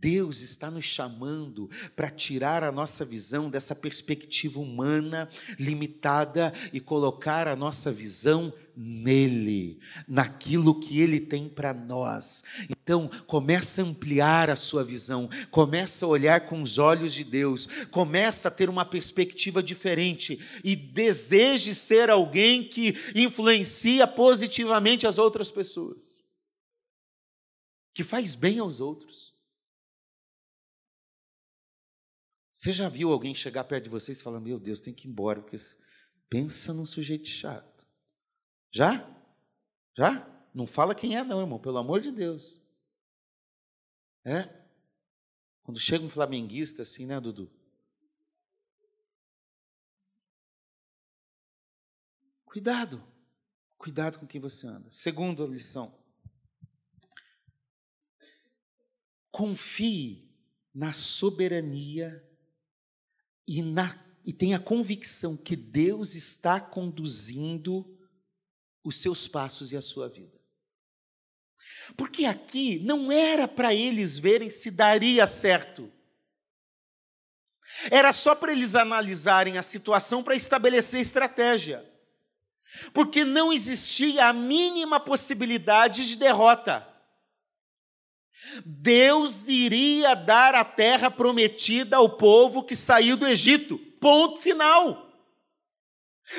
Deus 0.00 0.40
está 0.40 0.70
nos 0.70 0.84
chamando 0.84 1.68
para 1.94 2.10
tirar 2.10 2.64
a 2.64 2.72
nossa 2.72 3.04
visão 3.04 3.50
dessa 3.50 3.74
perspectiva 3.74 4.58
humana 4.58 5.28
limitada 5.58 6.52
e 6.72 6.80
colocar 6.80 7.46
a 7.46 7.54
nossa 7.54 7.92
visão 7.92 8.52
nele, 8.76 9.78
naquilo 10.08 10.80
que 10.80 11.00
ele 11.00 11.20
tem 11.20 11.48
para 11.48 11.74
nós. 11.74 12.42
Então, 12.68 13.08
começa 13.26 13.82
a 13.82 13.84
ampliar 13.84 14.50
a 14.50 14.56
sua 14.56 14.82
visão, 14.82 15.28
começa 15.50 16.06
a 16.06 16.08
olhar 16.08 16.46
com 16.46 16.62
os 16.62 16.78
olhos 16.78 17.12
de 17.12 17.22
Deus, 17.22 17.66
começa 17.90 18.48
a 18.48 18.50
ter 18.50 18.70
uma 18.70 18.84
perspectiva 18.84 19.62
diferente 19.62 20.40
e 20.64 20.74
deseje 20.74 21.74
ser 21.74 22.08
alguém 22.08 22.64
que 22.64 22.96
influencia 23.14 24.06
positivamente 24.06 25.06
as 25.06 25.18
outras 25.18 25.50
pessoas. 25.50 26.24
Que 27.94 28.02
faz 28.02 28.34
bem 28.34 28.58
aos 28.58 28.80
outros 28.80 29.31
Você 32.62 32.72
já 32.72 32.88
viu 32.88 33.10
alguém 33.10 33.34
chegar 33.34 33.64
perto 33.64 33.84
de 33.84 33.90
vocês 33.90 34.20
e 34.20 34.22
falar: 34.22 34.38
Meu 34.38 34.56
Deus, 34.56 34.80
tem 34.80 34.94
que 34.94 35.08
ir 35.08 35.10
embora, 35.10 35.42
porque 35.42 35.56
pensa 36.30 36.72
num 36.72 36.86
sujeito 36.86 37.26
chato. 37.26 37.88
Já? 38.70 39.04
Já? 39.98 40.24
Não 40.54 40.64
fala 40.64 40.94
quem 40.94 41.16
é, 41.16 41.24
não, 41.24 41.40
irmão, 41.40 41.58
pelo 41.58 41.78
amor 41.78 42.00
de 42.00 42.12
Deus. 42.12 42.62
É? 44.24 44.48
Quando 45.64 45.80
chega 45.80 46.04
um 46.04 46.08
flamenguista 46.08 46.82
assim, 46.82 47.04
né, 47.04 47.20
Dudu? 47.20 47.50
Cuidado. 52.44 53.04
Cuidado 53.76 54.20
com 54.20 54.26
quem 54.28 54.40
você 54.40 54.68
anda. 54.68 54.88
Segunda 54.88 55.44
lição. 55.46 55.98
Confie 59.32 60.32
na 60.72 60.92
soberania 60.92 62.24
e, 63.46 63.62
na, 63.62 63.98
e 64.24 64.32
tenha 64.32 64.58
convicção 64.58 65.36
que 65.36 65.56
Deus 65.56 66.14
está 66.14 66.60
conduzindo 66.60 67.98
os 68.84 68.96
seus 68.96 69.28
passos 69.28 69.72
e 69.72 69.76
a 69.76 69.82
sua 69.82 70.08
vida. 70.08 70.40
Porque 71.96 72.24
aqui 72.24 72.80
não 72.80 73.12
era 73.12 73.46
para 73.46 73.74
eles 73.74 74.18
verem 74.18 74.50
se 74.50 74.70
daria 74.70 75.26
certo. 75.26 75.90
Era 77.90 78.12
só 78.12 78.34
para 78.34 78.52
eles 78.52 78.74
analisarem 78.74 79.56
a 79.56 79.62
situação 79.62 80.22
para 80.22 80.34
estabelecer 80.34 81.00
estratégia. 81.00 81.88
Porque 82.92 83.24
não 83.24 83.52
existia 83.52 84.26
a 84.26 84.32
mínima 84.32 84.98
possibilidade 84.98 86.06
de 86.08 86.16
derrota. 86.16 86.86
Deus 88.64 89.48
iria 89.48 90.14
dar 90.14 90.54
a 90.54 90.64
terra 90.64 91.10
prometida 91.10 91.96
ao 91.96 92.08
povo 92.08 92.62
que 92.62 92.76
saiu 92.76 93.16
do 93.16 93.26
Egito. 93.26 93.78
Ponto 94.00 94.40
final. 94.40 95.08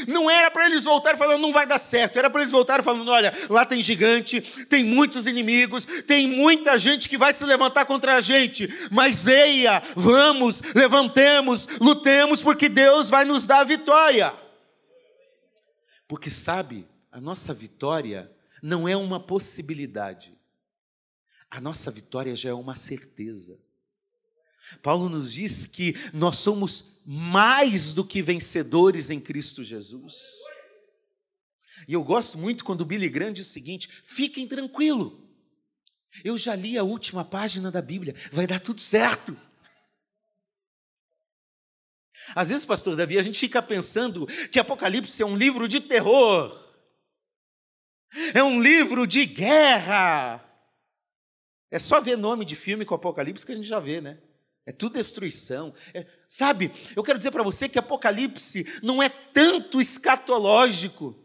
Não 0.07 0.29
era 0.29 0.49
para 0.49 0.65
eles 0.65 0.83
voltarem 0.83 1.17
falando, 1.17 1.41
não 1.41 1.51
vai 1.51 1.67
dar 1.67 1.77
certo. 1.77 2.17
Era 2.17 2.29
para 2.29 2.41
eles 2.41 2.51
voltarem 2.51 2.83
falando: 2.83 3.09
olha, 3.09 3.33
lá 3.49 3.65
tem 3.65 3.81
gigante, 3.81 4.41
tem 4.65 4.83
muitos 4.83 5.27
inimigos, 5.27 5.85
tem 6.07 6.27
muita 6.27 6.77
gente 6.77 7.07
que 7.07 7.17
vai 7.17 7.33
se 7.33 7.45
levantar 7.45 7.85
contra 7.85 8.15
a 8.15 8.21
gente. 8.21 8.67
Mas 8.91 9.27
eia, 9.27 9.83
vamos, 9.95 10.61
levantemos, 10.73 11.67
lutemos, 11.79 12.41
porque 12.41 12.69
Deus 12.69 13.09
vai 13.09 13.25
nos 13.25 13.45
dar 13.45 13.59
a 13.59 13.65
vitória. 13.65 14.33
Porque 16.07 16.29
sabe, 16.29 16.87
a 17.11 17.21
nossa 17.21 17.53
vitória 17.53 18.31
não 18.61 18.87
é 18.87 18.95
uma 18.95 19.19
possibilidade 19.19 20.37
a 21.53 21.61
nossa 21.61 21.91
vitória 21.91 22.35
já 22.35 22.49
é 22.49 22.53
uma 22.53 22.73
certeza. 22.73 23.59
Paulo 24.81 25.07
nos 25.07 25.31
diz 25.31 25.67
que 25.67 25.93
nós 26.11 26.37
somos 26.37 26.99
mais 27.05 27.93
do 27.93 28.03
que 28.03 28.23
vencedores 28.23 29.11
em 29.11 29.19
Cristo 29.19 29.63
Jesus. 29.63 30.15
E 31.87 31.93
eu 31.93 32.03
gosto 32.03 32.39
muito 32.39 32.65
quando 32.65 32.81
o 32.81 32.85
Billy 32.85 33.07
Graham 33.07 33.33
diz 33.33 33.47
o 33.47 33.51
seguinte: 33.51 33.87
fiquem 34.03 34.47
tranquilo. 34.47 35.29
Eu 36.23 36.39
já 36.39 36.55
li 36.55 36.75
a 36.75 36.83
última 36.83 37.23
página 37.23 37.69
da 37.69 37.83
Bíblia, 37.83 38.15
vai 38.31 38.47
dar 38.47 38.59
tudo 38.59 38.81
certo. 38.81 39.37
Às 42.33 42.49
vezes, 42.49 42.65
pastor 42.65 42.95
Davi, 42.95 43.19
a 43.19 43.21
gente 43.21 43.37
fica 43.37 43.61
pensando 43.61 44.25
que 44.51 44.59
Apocalipse 44.59 45.21
é 45.21 45.25
um 45.25 45.37
livro 45.37 45.67
de 45.67 45.79
terror, 45.79 46.59
é 48.33 48.41
um 48.41 48.59
livro 48.59 49.05
de 49.05 49.25
guerra, 49.25 50.52
é 51.73 51.79
só 51.79 51.99
ver 51.99 52.15
nome 52.15 52.45
de 52.45 52.55
filme 52.55 52.85
com 52.85 52.93
Apocalipse 52.93 53.43
que 53.43 53.51
a 53.51 53.55
gente 53.55 53.67
já 53.67 53.79
vê, 53.79 53.99
né? 53.99 54.19
É 54.63 54.71
tudo 54.71 54.93
destruição. 54.93 55.73
É, 55.91 56.05
sabe, 56.27 56.71
eu 56.95 57.01
quero 57.01 57.17
dizer 57.17 57.31
para 57.31 57.41
você 57.41 57.67
que 57.67 57.79
Apocalipse 57.79 58.63
não 58.83 59.01
é 59.01 59.09
tanto 59.09 59.81
escatológico. 59.81 61.19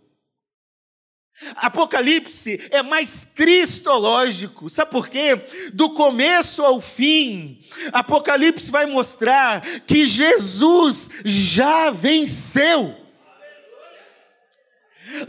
Apocalipse 1.54 2.66
é 2.70 2.82
mais 2.82 3.26
cristológico. 3.26 4.70
Sabe 4.70 4.90
por 4.90 5.10
quê? 5.10 5.36
Do 5.74 5.90
começo 5.90 6.64
ao 6.64 6.80
fim, 6.80 7.62
Apocalipse 7.92 8.70
vai 8.70 8.86
mostrar 8.86 9.60
que 9.80 10.06
Jesus 10.06 11.10
já 11.26 11.90
venceu. 11.90 12.96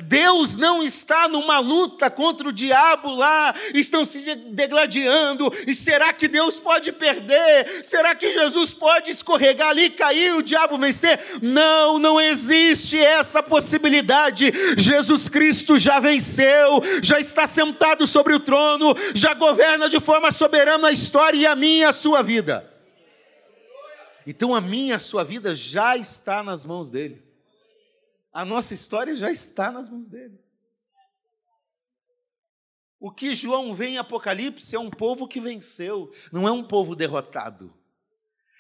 Deus 0.04 0.58
não 0.58 0.84
está 0.84 1.28
numa 1.28 1.60
luta 1.60 2.10
contra 2.10 2.50
o 2.50 2.54
diabo 2.54 3.14
lá, 3.14 3.54
estão 3.74 4.06
se 4.06 4.36
degladiando, 4.36 5.52
e 5.68 5.74
será 5.74 6.14
que 6.14 6.28
Deus 6.28 6.58
pode 6.58 6.92
perder? 6.92 7.84
Será 7.84 8.16
que 8.16 8.34
Jesus 8.34 8.74
pode 8.74 9.12
escorregar 9.12 9.70
ali, 9.70 9.90
cair 9.90 10.30
e 10.30 10.34
o 10.34 10.42
diabo 10.42 10.78
vencer? 10.78 11.20
Não, 11.42 11.98
não 11.98 12.20
existe 12.20 13.00
essa 13.00 13.42
possibilidade. 13.42 14.52
Jesus 14.78 15.30
Cristo 15.30 15.78
já 15.78 16.00
venceu, 16.00 16.82
já 17.02 17.20
está 17.20 17.48
sentado 17.48 18.06
sobre 18.06 18.34
o 18.34 18.40
trono, 18.40 18.96
já 19.14 19.34
governa 19.34 19.90
de 19.90 20.00
forma 20.00 20.32
soberana 20.32 20.90
a 20.90 20.92
história 20.92 21.38
e 21.38 21.46
a 21.46 21.56
minha 21.56 21.90
a 21.90 21.94
sua 21.94 22.22
vida. 22.22 22.70
Então 24.26 24.54
a 24.54 24.62
minha 24.62 24.98
a 24.98 25.00
sua 25.00 25.24
vida 25.24 25.56
já 25.56 25.98
está 25.98 26.44
nas 26.44 26.64
mãos 26.66 26.90
dele. 26.90 27.29
A 28.32 28.46
nossa 28.46 28.74
história 28.74 29.16
já 29.16 29.32
está 29.32 29.72
nas 29.72 29.90
mãos 29.90 30.08
dele. 30.08 30.40
O 33.00 33.12
que 33.12 33.34
João 33.34 33.74
vê 33.74 33.88
em 33.88 33.98
Apocalipse 33.98 34.76
é 34.76 34.80
um 34.80 34.90
povo 34.90 35.28
que 35.28 35.40
venceu, 35.40 36.12
não 36.32 36.48
é 36.48 36.52
um 36.52 36.64
povo 36.64 36.96
derrotado. 36.96 37.74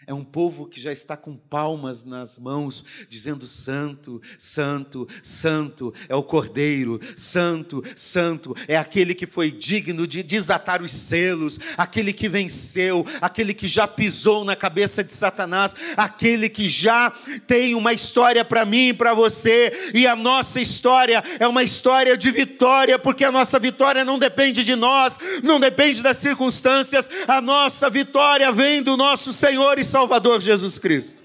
É 0.07 0.13
um 0.13 0.23
povo 0.23 0.65
que 0.65 0.79
já 0.79 0.93
está 0.93 1.17
com 1.17 1.35
palmas 1.35 2.05
nas 2.05 2.37
mãos, 2.37 2.85
dizendo: 3.09 3.45
Santo, 3.45 4.21
Santo, 4.37 5.07
Santo 5.21 5.93
é 6.07 6.15
o 6.15 6.23
Cordeiro, 6.23 6.99
Santo, 7.17 7.83
Santo 7.95 8.55
é 8.67 8.77
aquele 8.77 9.13
que 9.13 9.27
foi 9.27 9.51
digno 9.51 10.07
de 10.07 10.23
desatar 10.23 10.81
os 10.81 10.91
selos, 10.91 11.59
aquele 11.77 12.13
que 12.13 12.29
venceu, 12.29 13.05
aquele 13.19 13.53
que 13.53 13.67
já 13.67 13.87
pisou 13.87 14.45
na 14.45 14.55
cabeça 14.55 15.03
de 15.03 15.13
Satanás, 15.13 15.75
aquele 15.97 16.47
que 16.47 16.69
já 16.69 17.11
tem 17.45 17.75
uma 17.75 17.91
história 17.91 18.45
para 18.45 18.65
mim 18.65 18.89
e 18.89 18.93
para 18.93 19.13
você, 19.13 19.91
e 19.93 20.07
a 20.07 20.15
nossa 20.15 20.61
história 20.61 21.21
é 21.39 21.47
uma 21.47 21.61
história 21.61 22.17
de 22.17 22.31
vitória, 22.31 22.97
porque 22.97 23.25
a 23.25 23.31
nossa 23.31 23.59
vitória 23.59 24.05
não 24.05 24.17
depende 24.17 24.63
de 24.63 24.75
nós, 24.75 25.17
não 25.43 25.59
depende 25.59 26.01
das 26.01 26.17
circunstâncias, 26.17 27.09
a 27.27 27.41
nossa 27.41 27.89
vitória 27.89 28.49
vem 28.49 28.81
do 28.81 28.95
nosso 28.95 29.33
Senhor 29.33 29.77
e. 29.77 29.88
Salvador 29.89 30.39
Jesus 30.39 30.77
Cristo. 30.77 31.23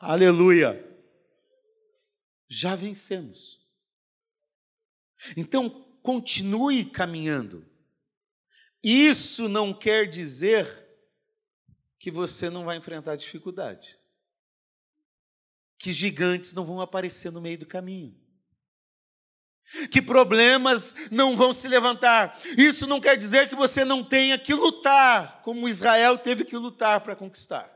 Aleluia. 0.00 0.86
Já 2.48 2.76
vencemos. 2.76 3.58
Então, 5.36 5.68
continue 6.04 6.84
caminhando. 6.84 7.66
Isso 8.80 9.48
não 9.48 9.74
quer 9.74 10.08
dizer 10.08 10.88
que 11.98 12.12
você 12.12 12.48
não 12.48 12.64
vai 12.64 12.76
enfrentar 12.76 13.16
dificuldade. 13.16 13.98
Que 15.78 15.92
gigantes 15.92 16.54
não 16.54 16.64
vão 16.64 16.80
aparecer 16.80 17.32
no 17.32 17.40
meio 17.40 17.58
do 17.58 17.66
caminho 17.66 18.19
que 19.90 20.02
problemas 20.02 20.94
não 21.10 21.36
vão 21.36 21.52
se 21.52 21.68
levantar. 21.68 22.40
Isso 22.58 22.86
não 22.86 23.00
quer 23.00 23.16
dizer 23.16 23.48
que 23.48 23.54
você 23.54 23.84
não 23.84 24.04
tenha 24.04 24.38
que 24.38 24.52
lutar, 24.52 25.42
como 25.42 25.68
Israel 25.68 26.18
teve 26.18 26.44
que 26.44 26.56
lutar 26.56 27.00
para 27.02 27.16
conquistar. 27.16 27.70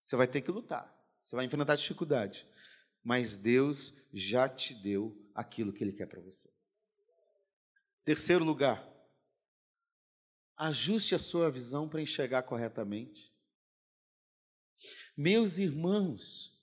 Você 0.00 0.16
vai 0.16 0.26
ter 0.26 0.40
que 0.40 0.50
lutar, 0.50 0.90
você 1.22 1.36
vai 1.36 1.44
enfrentar 1.44 1.76
dificuldade, 1.76 2.46
mas 3.04 3.36
Deus 3.36 3.92
já 4.12 4.48
te 4.48 4.74
deu 4.74 5.14
aquilo 5.34 5.72
que 5.72 5.84
Ele 5.84 5.92
quer 5.92 6.06
para 6.06 6.20
você. 6.20 6.48
Terceiro 8.04 8.42
lugar, 8.42 8.88
ajuste 10.56 11.14
a 11.14 11.18
sua 11.18 11.50
visão 11.50 11.88
para 11.88 12.00
enxergar 12.00 12.42
corretamente. 12.44 13.30
Meus 15.14 15.58
irmãos, 15.58 16.58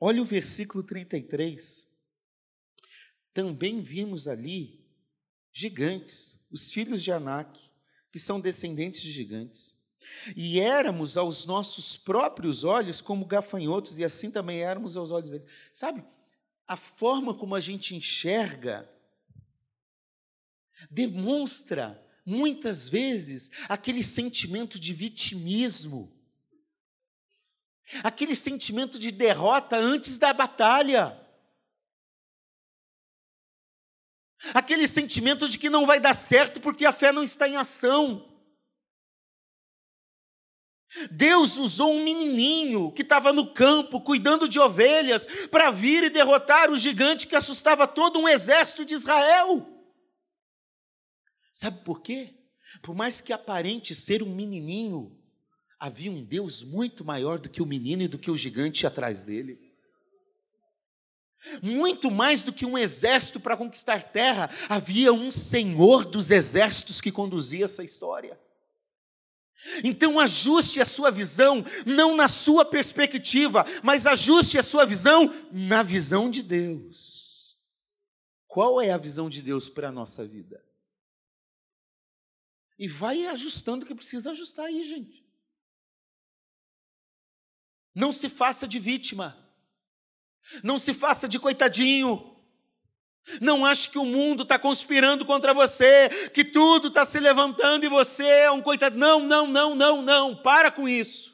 olha 0.00 0.20
o 0.20 0.24
versículo 0.24 0.82
33 0.82 1.91
também 3.32 3.80
vimos 3.80 4.28
ali 4.28 4.84
gigantes, 5.52 6.38
os 6.50 6.72
filhos 6.72 7.02
de 7.02 7.12
Anak, 7.12 7.60
que 8.10 8.18
são 8.18 8.40
descendentes 8.40 9.00
de 9.00 9.10
gigantes. 9.10 9.74
E 10.36 10.58
éramos 10.60 11.16
aos 11.16 11.46
nossos 11.46 11.96
próprios 11.96 12.64
olhos 12.64 13.00
como 13.00 13.24
gafanhotos, 13.24 13.98
e 13.98 14.04
assim 14.04 14.30
também 14.30 14.60
éramos 14.60 14.96
aos 14.96 15.10
olhos 15.10 15.30
deles. 15.30 15.48
Sabe, 15.72 16.04
a 16.66 16.76
forma 16.76 17.34
como 17.34 17.54
a 17.54 17.60
gente 17.60 17.94
enxerga 17.94 18.88
demonstra 20.90 22.02
muitas 22.24 22.88
vezes 22.88 23.50
aquele 23.68 24.02
sentimento 24.02 24.78
de 24.78 24.92
vitimismo, 24.92 26.12
aquele 28.02 28.34
sentimento 28.34 28.98
de 28.98 29.10
derrota 29.10 29.76
antes 29.76 30.18
da 30.18 30.32
batalha. 30.32 31.18
Aquele 34.54 34.88
sentimento 34.88 35.48
de 35.48 35.58
que 35.58 35.70
não 35.70 35.86
vai 35.86 36.00
dar 36.00 36.14
certo 36.14 36.60
porque 36.60 36.84
a 36.84 36.92
fé 36.92 37.12
não 37.12 37.22
está 37.22 37.48
em 37.48 37.56
ação. 37.56 38.28
Deus 41.10 41.56
usou 41.56 41.94
um 41.94 42.04
menininho 42.04 42.92
que 42.92 43.02
estava 43.02 43.32
no 43.32 43.52
campo 43.54 44.00
cuidando 44.00 44.48
de 44.48 44.60
ovelhas 44.60 45.26
para 45.50 45.70
vir 45.70 46.04
e 46.04 46.10
derrotar 46.10 46.70
o 46.70 46.76
gigante 46.76 47.26
que 47.26 47.34
assustava 47.34 47.86
todo 47.86 48.18
um 48.18 48.28
exército 48.28 48.84
de 48.84 48.94
Israel. 48.94 49.66
Sabe 51.52 51.82
por 51.84 52.02
quê? 52.02 52.34
Por 52.82 52.94
mais 52.94 53.20
que 53.20 53.32
aparente 53.32 53.94
ser 53.94 54.22
um 54.22 54.34
menininho, 54.34 55.18
havia 55.78 56.10
um 56.10 56.22
Deus 56.22 56.62
muito 56.62 57.04
maior 57.04 57.38
do 57.38 57.48
que 57.48 57.62
o 57.62 57.66
menino 57.66 58.02
e 58.02 58.08
do 58.08 58.18
que 58.18 58.30
o 58.30 58.36
gigante 58.36 58.86
atrás 58.86 59.24
dele. 59.24 59.71
Muito 61.62 62.10
mais 62.10 62.42
do 62.42 62.52
que 62.52 62.64
um 62.64 62.78
exército 62.78 63.40
para 63.40 63.56
conquistar 63.56 64.02
terra, 64.02 64.50
havia 64.68 65.12
um 65.12 65.30
senhor 65.30 66.04
dos 66.04 66.30
exércitos 66.30 67.00
que 67.00 67.10
conduzia 67.10 67.64
essa 67.64 67.82
história. 67.82 68.38
Então 69.84 70.18
ajuste 70.18 70.80
a 70.80 70.84
sua 70.84 71.10
visão, 71.10 71.64
não 71.86 72.16
na 72.16 72.28
sua 72.28 72.64
perspectiva, 72.64 73.64
mas 73.82 74.06
ajuste 74.06 74.58
a 74.58 74.62
sua 74.62 74.84
visão 74.84 75.32
na 75.52 75.82
visão 75.82 76.30
de 76.30 76.42
Deus. 76.42 77.56
Qual 78.46 78.80
é 78.80 78.90
a 78.90 78.98
visão 78.98 79.30
de 79.30 79.40
Deus 79.40 79.68
para 79.68 79.88
a 79.88 79.92
nossa 79.92 80.26
vida? 80.26 80.62
E 82.78 82.88
vai 82.88 83.26
ajustando 83.26 83.84
o 83.84 83.88
que 83.88 83.94
precisa 83.94 84.32
ajustar 84.32 84.66
aí, 84.66 84.82
gente. 84.84 85.24
Não 87.94 88.12
se 88.12 88.28
faça 88.28 88.66
de 88.66 88.78
vítima. 88.78 89.41
Não 90.62 90.78
se 90.78 90.92
faça 90.94 91.28
de 91.28 91.38
coitadinho. 91.38 92.30
Não 93.40 93.64
ache 93.64 93.88
que 93.88 93.98
o 93.98 94.04
mundo 94.04 94.42
está 94.42 94.58
conspirando 94.58 95.24
contra 95.24 95.54
você, 95.54 96.08
que 96.30 96.44
tudo 96.44 96.88
está 96.88 97.04
se 97.04 97.20
levantando 97.20 97.84
e 97.84 97.88
você 97.88 98.26
é 98.26 98.50
um 98.50 98.60
coitado. 98.60 98.98
Não, 98.98 99.20
não, 99.20 99.46
não, 99.46 99.74
não, 99.74 100.02
não. 100.02 100.36
Para 100.36 100.70
com 100.70 100.88
isso. 100.88 101.32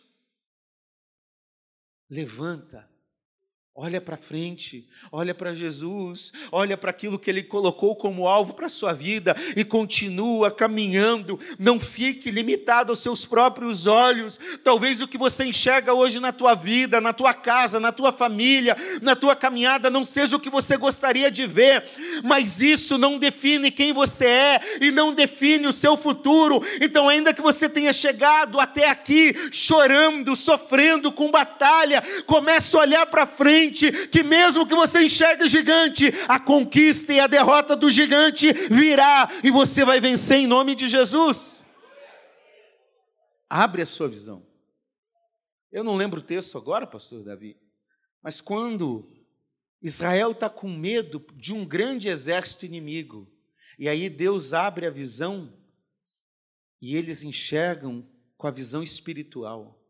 Levanta 2.10 2.87
Olha 3.80 4.00
para 4.00 4.16
frente, 4.16 4.84
olha 5.12 5.32
para 5.32 5.54
Jesus, 5.54 6.32
olha 6.50 6.76
para 6.76 6.90
aquilo 6.90 7.16
que 7.16 7.30
Ele 7.30 7.44
colocou 7.44 7.94
como 7.94 8.26
alvo 8.26 8.52
para 8.52 8.66
a 8.66 8.68
sua 8.68 8.92
vida 8.92 9.36
e 9.54 9.64
continua 9.64 10.50
caminhando. 10.50 11.38
Não 11.60 11.78
fique 11.78 12.28
limitado 12.28 12.90
aos 12.90 12.98
seus 12.98 13.24
próprios 13.24 13.86
olhos. 13.86 14.36
Talvez 14.64 15.00
o 15.00 15.06
que 15.06 15.16
você 15.16 15.44
enxerga 15.44 15.94
hoje 15.94 16.18
na 16.18 16.32
tua 16.32 16.56
vida, 16.56 17.00
na 17.00 17.12
tua 17.12 17.32
casa, 17.32 17.78
na 17.78 17.92
tua 17.92 18.10
família, 18.10 18.76
na 19.00 19.14
tua 19.14 19.36
caminhada, 19.36 19.88
não 19.88 20.04
seja 20.04 20.34
o 20.34 20.40
que 20.40 20.50
você 20.50 20.76
gostaria 20.76 21.30
de 21.30 21.46
ver, 21.46 21.84
mas 22.24 22.60
isso 22.60 22.98
não 22.98 23.16
define 23.16 23.70
quem 23.70 23.92
você 23.92 24.26
é 24.26 24.60
e 24.80 24.90
não 24.90 25.14
define 25.14 25.68
o 25.68 25.72
seu 25.72 25.96
futuro. 25.96 26.60
Então, 26.80 27.08
ainda 27.08 27.32
que 27.32 27.40
você 27.40 27.68
tenha 27.68 27.92
chegado 27.92 28.58
até 28.58 28.90
aqui 28.90 29.36
chorando, 29.52 30.34
sofrendo 30.34 31.12
com 31.12 31.30
batalha, 31.30 32.02
comece 32.26 32.76
a 32.76 32.80
olhar 32.80 33.06
para 33.06 33.24
frente 33.24 33.67
que 33.70 34.22
mesmo 34.22 34.66
que 34.66 34.74
você 34.74 35.02
enxergue 35.04 35.48
gigante, 35.48 36.12
a 36.28 36.38
conquista 36.38 37.12
e 37.12 37.20
a 37.20 37.26
derrota 37.26 37.76
do 37.76 37.90
gigante 37.90 38.52
virá 38.52 39.30
e 39.42 39.50
você 39.50 39.84
vai 39.84 40.00
vencer 40.00 40.38
em 40.38 40.46
nome 40.46 40.74
de 40.74 40.86
Jesus. 40.86 41.62
Abre 43.48 43.82
a 43.82 43.86
sua 43.86 44.08
visão. 44.08 44.46
Eu 45.70 45.84
não 45.84 45.96
lembro 45.96 46.20
o 46.20 46.24
texto 46.24 46.56
agora, 46.56 46.86
pastor 46.86 47.22
Davi, 47.22 47.56
mas 48.22 48.40
quando 48.40 49.10
Israel 49.80 50.32
está 50.32 50.48
com 50.48 50.68
medo 50.68 51.24
de 51.34 51.52
um 51.52 51.64
grande 51.64 52.08
exército 52.08 52.66
inimigo, 52.66 53.30
e 53.78 53.88
aí 53.88 54.08
Deus 54.08 54.52
abre 54.52 54.86
a 54.86 54.90
visão 54.90 55.52
E 56.80 56.96
eles 56.96 57.22
enxergam 57.22 58.08
com 58.36 58.46
a 58.46 58.52
visão 58.52 58.82
espiritual 58.82 59.82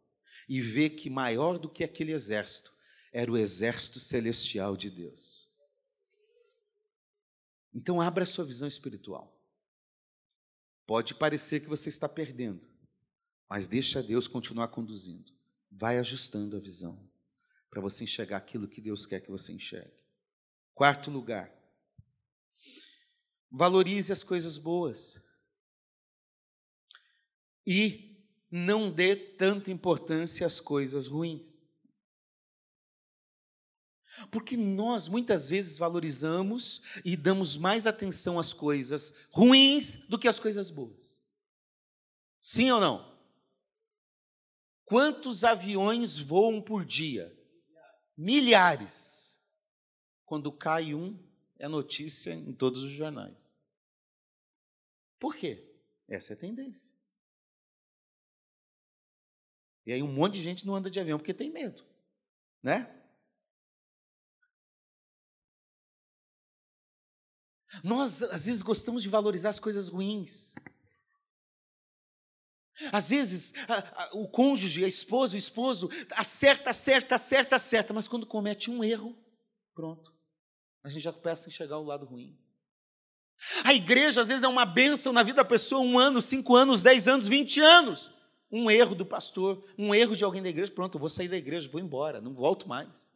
e 0.49 0.61
vê 0.63 0.89
que 0.89 1.11
maior 1.11 1.59
do 1.59 1.69
que 1.69 1.85
aquele 1.85 2.13
exército 2.13 2.73
era 3.13 3.31
o 3.31 3.37
exército 3.37 3.99
celestial 3.99 4.77
de 4.77 4.91
Deus. 4.91 5.49
Então 7.73 8.01
abra 8.01 8.25
a 8.25 8.27
sua 8.27 8.45
visão 8.45 8.67
espiritual. 8.67 9.35
Pode 10.87 11.15
parecer 11.15 11.61
que 11.61 11.69
você 11.69 11.89
está 11.89 12.09
perdendo, 12.09 12.67
mas 13.49 13.67
deixa 13.67 14.03
Deus 14.03 14.27
continuar 14.27 14.69
conduzindo. 14.69 15.33
Vai 15.71 15.99
ajustando 15.99 16.57
a 16.57 16.61
visão 16.61 17.09
para 17.71 17.81
você 17.81 18.05
enxergar 18.05 18.39
aquilo 18.39 18.67
que 18.67 18.81
Deus 18.81 19.05
quer 19.05 19.21
que 19.21 19.31
você 19.31 19.53
enxergue. 19.53 20.03
Quarto 20.75 21.11
lugar, 21.11 21.53
valorize 23.51 24.13
as 24.13 24.23
coisas 24.23 24.57
boas 24.57 25.21
e 27.67 28.27
não 28.51 28.91
dê 28.91 29.15
tanta 29.15 29.71
importância 29.71 30.47
às 30.47 30.59
coisas 30.59 31.07
ruins. 31.07 31.58
Porque 34.31 34.57
nós 34.57 35.09
muitas 35.09 35.51
vezes 35.51 35.79
valorizamos 35.79 36.83
e 37.05 37.17
damos 37.17 37.57
mais 37.57 37.87
atenção 37.87 38.39
às 38.39 38.53
coisas 38.53 39.15
ruins 39.31 39.97
do 40.09 40.19
que 40.19 40.29
às 40.29 40.41
coisas 40.41 40.71
boas. 40.71 41.19
Sim 42.41 42.71
ou 42.71 42.81
não? 42.81 43.19
Quantos 44.85 45.45
aviões 45.45 46.19
voam 46.19 46.63
por 46.63 46.85
dia? 46.85 47.37
Milhares. 48.17 49.39
Quando 50.25 50.51
cai 50.51 50.95
um, 50.95 51.19
é 51.59 51.69
notícia 51.69 52.33
em 52.33 52.53
todos 52.53 52.83
os 52.83 52.91
jornais. 52.91 53.55
Por 55.19 55.37
quê? 55.37 55.65
Essa 56.09 56.33
é 56.33 56.35
a 56.35 56.39
tendência. 56.39 56.95
E 59.85 59.93
aí 59.93 60.03
um 60.03 60.13
monte 60.13 60.35
de 60.35 60.43
gente 60.43 60.67
não 60.67 60.75
anda 60.75 60.91
de 60.91 61.01
avião 61.01 61.19
porque 61.19 61.35
tem 61.35 61.51
medo, 61.51 61.85
né? 62.63 62.98
Nós, 67.83 68.23
às 68.23 68.47
vezes, 68.47 68.63
gostamos 68.63 69.03
de 69.03 69.09
valorizar 69.09 69.51
as 69.51 69.61
coisas 69.61 69.89
ruins. 69.89 70.55
Às 72.93 73.09
vezes, 73.09 73.53
a, 73.69 74.05
a, 74.05 74.11
o 74.13 74.29
cônjuge, 74.29 74.85
a 74.85 74.89
esposa, 74.89 75.35
o 75.35 75.39
esposo, 75.39 75.91
acerta, 76.13 76.71
acerta, 76.71 77.17
acerta, 77.17 77.57
acerta, 77.57 77.93
mas 77.93 78.07
quando 78.07 78.27
comete 78.27 78.71
um 78.71 78.85
erro, 78.85 79.17
pronto. 79.75 80.15
A 80.85 80.89
gente 80.89 81.03
já 81.03 81.13
começa 81.13 81.49
a 81.49 81.51
enxergar 81.51 81.79
o 81.79 81.85
lado 81.85 82.07
ruim. 82.07 82.39
A 83.65 83.73
igreja, 83.75 84.21
às 84.21 84.29
vezes, 84.29 84.43
é 84.45 84.49
uma 84.49 84.65
bênção 84.65 85.13
na 85.13 85.23
vida 85.23 85.37
da 85.37 85.45
pessoa, 85.45 85.83
um 85.83 85.99
ano, 85.99 86.23
cinco 86.23 86.55
anos, 86.55 86.83
dez 86.83 87.09
anos, 87.09 87.29
vinte 87.29 87.61
anos. 87.61 88.11
Um 88.51 88.71
erro 88.71 88.95
do 88.95 89.05
pastor, 89.05 89.63
um 89.77 89.95
erro 89.95 90.17
de 90.17 90.25
alguém 90.25 90.43
da 90.43 90.49
igreja, 90.49 90.73
pronto, 90.73 90.95
eu 90.95 91.01
vou 91.01 91.09
sair 91.09 91.29
da 91.29 91.37
igreja, 91.37 91.69
vou 91.69 91.81
embora, 91.81 92.21
não 92.21 92.33
volto 92.33 92.67
mais. 92.67 93.13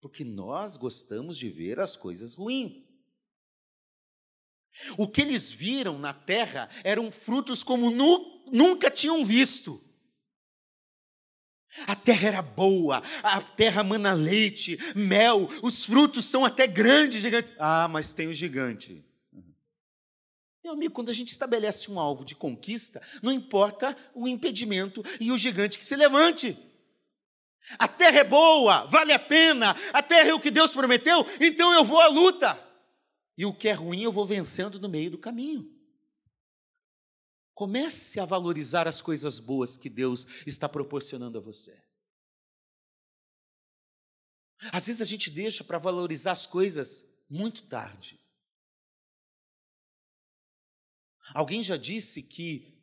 Porque 0.00 0.24
nós 0.24 0.76
gostamos 0.76 1.36
de 1.36 1.50
ver 1.50 1.78
as 1.80 1.96
coisas 1.96 2.34
ruins. 2.34 2.88
O 4.96 5.08
que 5.08 5.22
eles 5.22 5.50
viram 5.50 5.98
na 5.98 6.12
terra 6.12 6.68
eram 6.84 7.10
frutos 7.10 7.62
como 7.62 7.90
nu, 7.90 8.44
nunca 8.50 8.90
tinham 8.90 9.24
visto. 9.24 9.82
A 11.86 11.94
terra 11.94 12.28
era 12.28 12.42
boa, 12.42 13.02
a 13.22 13.40
terra 13.40 13.82
mana 13.82 14.14
leite, 14.14 14.78
mel, 14.94 15.48
os 15.62 15.84
frutos 15.84 16.24
são 16.24 16.44
até 16.44 16.66
grandes, 16.66 17.20
gigantes. 17.20 17.52
Ah, 17.58 17.86
mas 17.88 18.14
tem 18.14 18.28
o 18.28 18.34
gigante. 18.34 19.04
Meu 20.64 20.72
amigo, 20.72 20.94
quando 20.94 21.10
a 21.10 21.12
gente 21.12 21.28
estabelece 21.28 21.90
um 21.90 22.00
alvo 22.00 22.24
de 22.24 22.34
conquista, 22.34 23.00
não 23.22 23.30
importa 23.30 23.96
o 24.14 24.26
impedimento 24.26 25.04
e 25.20 25.30
o 25.30 25.38
gigante 25.38 25.78
que 25.78 25.84
se 25.84 25.94
levante. 25.94 26.58
A 27.78 27.86
terra 27.86 28.20
é 28.20 28.24
boa, 28.24 28.84
vale 28.86 29.12
a 29.12 29.18
pena, 29.18 29.76
a 29.92 30.02
terra 30.02 30.30
é 30.30 30.34
o 30.34 30.40
que 30.40 30.50
Deus 30.50 30.72
prometeu, 30.72 31.26
então 31.40 31.72
eu 31.72 31.84
vou 31.84 32.00
à 32.00 32.06
luta. 32.06 32.65
E 33.36 33.44
o 33.44 33.52
que 33.52 33.68
é 33.68 33.72
ruim 33.72 34.02
eu 34.02 34.12
vou 34.12 34.26
vencendo 34.26 34.80
no 34.80 34.88
meio 34.88 35.10
do 35.10 35.18
caminho. 35.18 35.72
Comece 37.54 38.20
a 38.20 38.24
valorizar 38.24 38.86
as 38.88 39.00
coisas 39.00 39.38
boas 39.38 39.76
que 39.76 39.88
Deus 39.88 40.26
está 40.46 40.68
proporcionando 40.68 41.38
a 41.38 41.40
você. 41.40 41.82
Às 44.72 44.86
vezes 44.86 45.02
a 45.02 45.04
gente 45.04 45.30
deixa 45.30 45.62
para 45.62 45.78
valorizar 45.78 46.32
as 46.32 46.46
coisas 46.46 47.06
muito 47.28 47.62
tarde. 47.66 48.20
Alguém 51.34 51.62
já 51.62 51.76
disse 51.76 52.22
que 52.22 52.76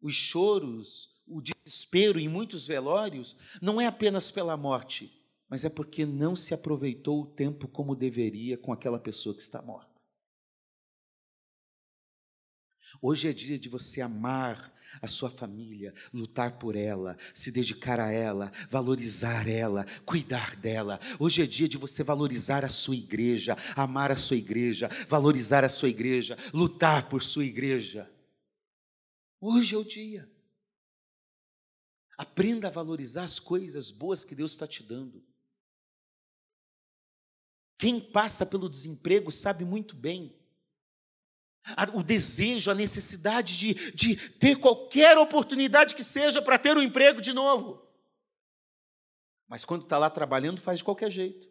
os 0.00 0.14
choros, 0.14 1.22
o 1.26 1.40
desespero 1.40 2.20
em 2.20 2.28
muitos 2.28 2.66
velórios 2.66 3.36
não 3.60 3.80
é 3.80 3.86
apenas 3.86 4.30
pela 4.30 4.56
morte, 4.56 5.23
mas 5.54 5.64
é 5.64 5.68
porque 5.68 6.04
não 6.04 6.34
se 6.34 6.52
aproveitou 6.52 7.22
o 7.22 7.26
tempo 7.26 7.68
como 7.68 7.94
deveria 7.94 8.58
com 8.58 8.72
aquela 8.72 8.98
pessoa 8.98 9.32
que 9.32 9.40
está 9.40 9.62
morta. 9.62 10.02
Hoje 13.00 13.28
é 13.28 13.32
dia 13.32 13.56
de 13.56 13.68
você 13.68 14.00
amar 14.00 14.74
a 15.00 15.06
sua 15.06 15.30
família, 15.30 15.94
lutar 16.12 16.58
por 16.58 16.74
ela, 16.74 17.16
se 17.32 17.52
dedicar 17.52 18.00
a 18.00 18.10
ela, 18.10 18.50
valorizar 18.68 19.48
ela, 19.48 19.86
cuidar 20.04 20.56
dela. 20.56 20.98
Hoje 21.20 21.40
é 21.40 21.46
dia 21.46 21.68
de 21.68 21.78
você 21.78 22.02
valorizar 22.02 22.64
a 22.64 22.68
sua 22.68 22.96
igreja, 22.96 23.56
amar 23.76 24.10
a 24.10 24.16
sua 24.16 24.36
igreja, 24.36 24.90
valorizar 25.08 25.62
a 25.62 25.68
sua 25.68 25.88
igreja, 25.88 26.36
lutar 26.52 27.08
por 27.08 27.22
sua 27.22 27.44
igreja. 27.44 28.10
Hoje 29.40 29.76
é 29.76 29.78
o 29.78 29.84
dia. 29.84 30.28
Aprenda 32.18 32.66
a 32.66 32.72
valorizar 32.72 33.22
as 33.22 33.38
coisas 33.38 33.92
boas 33.92 34.24
que 34.24 34.34
Deus 34.34 34.50
está 34.50 34.66
te 34.66 34.82
dando. 34.82 35.22
Quem 37.84 38.00
passa 38.00 38.46
pelo 38.46 38.66
desemprego 38.66 39.30
sabe 39.30 39.62
muito 39.62 39.94
bem. 39.94 40.34
O 41.92 42.02
desejo, 42.02 42.70
a 42.70 42.74
necessidade 42.74 43.58
de, 43.58 43.74
de 43.92 44.30
ter 44.38 44.58
qualquer 44.58 45.18
oportunidade 45.18 45.94
que 45.94 46.02
seja 46.02 46.40
para 46.40 46.58
ter 46.58 46.78
um 46.78 46.80
emprego 46.80 47.20
de 47.20 47.34
novo. 47.34 47.86
Mas 49.46 49.66
quando 49.66 49.82
está 49.82 49.98
lá 49.98 50.08
trabalhando, 50.08 50.62
faz 50.62 50.78
de 50.78 50.84
qualquer 50.84 51.10
jeito. 51.10 51.46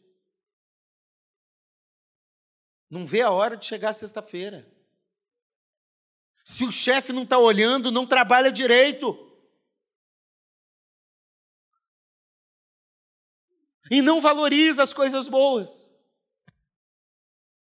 Não 2.89 3.05
vê 3.05 3.21
a 3.21 3.29
hora 3.29 3.55
de 3.55 3.67
chegar 3.67 3.93
sexta-feira. 3.93 4.67
Se 6.43 6.65
o 6.65 6.71
chefe 6.71 7.13
não 7.13 7.25
está 7.25 7.37
olhando, 7.37 7.91
não 7.91 8.07
trabalha 8.07 8.51
direito. 8.51 9.15
E 13.91 14.01
não 14.01 14.19
valoriza 14.19 14.81
as 14.81 14.95
coisas 14.95 15.29
boas. 15.29 15.92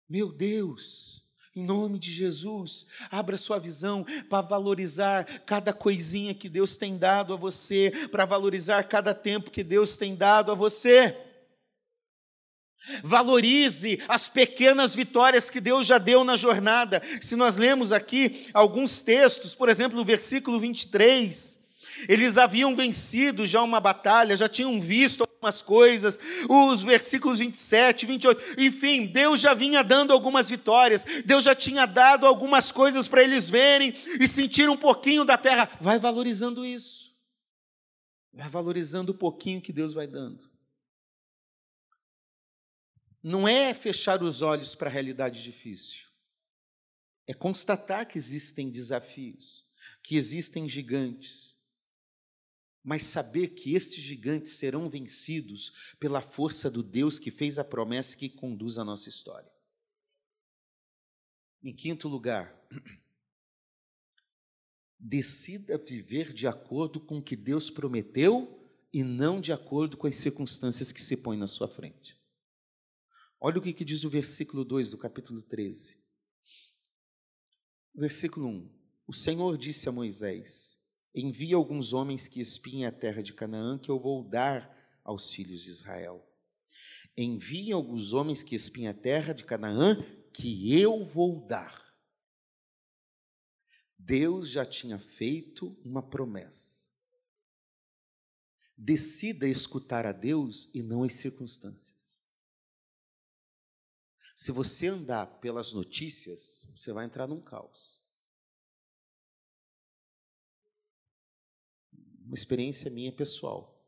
Meu 0.09 0.31
Deus, 0.31 1.21
em 1.53 1.61
nome 1.61 1.99
de 1.99 2.13
Jesus, 2.13 2.85
abra 3.11 3.37
sua 3.37 3.59
visão 3.59 4.05
para 4.29 4.39
valorizar 4.39 5.25
cada 5.45 5.73
coisinha 5.73 6.33
que 6.33 6.47
Deus 6.47 6.77
tem 6.77 6.97
dado 6.97 7.33
a 7.33 7.35
você, 7.35 7.91
para 8.09 8.23
valorizar 8.23 8.83
cada 8.83 9.13
tempo 9.13 9.51
que 9.51 9.65
Deus 9.65 9.97
tem 9.97 10.15
dado 10.15 10.49
a 10.49 10.55
você. 10.55 11.17
Valorize 13.03 14.01
as 14.07 14.29
pequenas 14.29 14.95
vitórias 14.95 15.49
que 15.49 15.59
Deus 15.59 15.85
já 15.85 15.97
deu 15.97 16.23
na 16.23 16.37
jornada. 16.37 17.01
Se 17.21 17.35
nós 17.35 17.57
lemos 17.57 17.91
aqui 17.91 18.47
alguns 18.53 19.01
textos, 19.01 19.53
por 19.53 19.67
exemplo, 19.67 19.97
no 19.97 20.05
versículo 20.05 20.57
23, 20.57 21.59
eles 22.07 22.37
haviam 22.37 22.73
vencido 22.77 23.45
já 23.45 23.61
uma 23.61 23.81
batalha, 23.81 24.37
já 24.37 24.47
tinham 24.47 24.79
visto 24.79 25.26
algumas 25.47 25.61
coisas, 25.61 26.19
os 26.49 26.83
versículos 26.83 27.39
27, 27.39 28.05
28, 28.05 28.61
enfim, 28.61 29.07
Deus 29.07 29.39
já 29.39 29.53
vinha 29.53 29.83
dando 29.83 30.11
algumas 30.11 30.49
vitórias, 30.49 31.05
Deus 31.25 31.43
já 31.43 31.55
tinha 31.55 31.85
dado 31.85 32.25
algumas 32.25 32.71
coisas 32.71 33.07
para 33.07 33.23
eles 33.23 33.49
verem 33.49 33.95
e 34.19 34.27
sentir 34.27 34.69
um 34.69 34.77
pouquinho 34.77 35.23
da 35.23 35.37
terra. 35.37 35.69
Vai 35.79 35.99
valorizando 35.99 36.65
isso, 36.65 37.15
vai 38.33 38.49
valorizando 38.49 39.11
o 39.11 39.17
pouquinho 39.17 39.61
que 39.61 39.73
Deus 39.73 39.93
vai 39.93 40.07
dando. 40.07 40.45
Não 43.23 43.47
é 43.47 43.73
fechar 43.73 44.21
os 44.21 44.41
olhos 44.41 44.75
para 44.75 44.89
a 44.89 44.93
realidade 44.93 45.43
difícil, 45.43 46.05
é 47.25 47.33
constatar 47.33 48.07
que 48.07 48.17
existem 48.17 48.69
desafios, 48.69 49.65
que 50.03 50.15
existem 50.15 50.67
gigantes 50.67 51.56
mas 52.87 53.03
saber 53.03 53.49
que 53.49 53.75
estes 53.75 54.01
gigantes 54.01 54.53
serão 54.53 54.89
vencidos 54.89 55.73
pela 55.99 56.21
força 56.21 56.71
do 56.71 56.81
Deus 56.81 57.19
que 57.19 57.29
fez 57.29 57.59
a 57.59 57.63
promessa 57.65 58.15
que 58.15 58.29
conduz 58.29 58.77
a 58.77 58.85
nossa 58.85 59.09
história. 59.09 59.51
Em 61.61 61.75
quinto 61.75 62.07
lugar, 62.07 62.57
decida 64.97 65.77
viver 65.77 66.31
de 66.31 66.47
acordo 66.47 67.01
com 67.01 67.17
o 67.17 67.21
que 67.21 67.35
Deus 67.35 67.69
prometeu 67.69 68.57
e 68.93 69.03
não 69.03 69.41
de 69.41 69.51
acordo 69.51 69.97
com 69.97 70.07
as 70.07 70.15
circunstâncias 70.15 70.89
que 70.89 71.01
se 71.01 71.17
põem 71.17 71.37
na 71.37 71.45
sua 71.45 71.67
frente. 71.67 72.17
Olha 73.37 73.57
o 73.57 73.61
que, 73.61 73.83
diz 73.83 74.05
o 74.05 74.09
versículo 74.09 74.63
2 74.63 74.91
do 74.91 74.97
capítulo 74.97 75.41
13. 75.41 75.97
Versículo 77.93 78.47
1. 78.47 78.71
O 79.05 79.13
Senhor 79.13 79.57
disse 79.57 79.89
a 79.89 79.91
Moisés: 79.91 80.76
Envia 81.19 81.55
alguns 81.55 81.93
homens 81.93 82.27
que 82.27 82.39
espiem 82.39 82.85
a 82.85 82.91
terra 82.91 83.23
de 83.23 83.33
Canaã, 83.33 83.79
que 83.79 83.89
eu 83.89 83.99
vou 83.99 84.23
dar 84.23 84.71
aos 85.03 85.31
filhos 85.31 85.63
de 85.63 85.69
Israel. 85.69 86.23
Enviem 87.17 87.71
alguns 87.71 88.13
homens 88.13 88.43
que 88.43 88.55
espiem 88.55 88.87
a 88.87 88.93
terra 88.93 89.33
de 89.33 89.43
Canaã, 89.43 89.97
que 90.31 90.79
eu 90.79 91.03
vou 91.03 91.47
dar. 91.47 91.87
Deus 93.97 94.51
já 94.51 94.63
tinha 94.63 94.99
feito 94.99 95.75
uma 95.83 96.03
promessa. 96.03 96.87
Decida 98.77 99.47
escutar 99.47 100.05
a 100.05 100.11
Deus 100.11 100.69
e 100.71 100.83
não 100.83 101.03
as 101.03 101.15
circunstâncias. 101.15 102.21
Se 104.35 104.51
você 104.51 104.85
andar 104.85 105.25
pelas 105.39 105.73
notícias, 105.73 106.63
você 106.75 106.93
vai 106.93 107.05
entrar 107.05 107.25
num 107.25 107.41
caos. 107.41 107.96
Uma 112.27 112.35
experiência 112.35 112.91
minha 112.91 113.11
pessoal. 113.11 113.81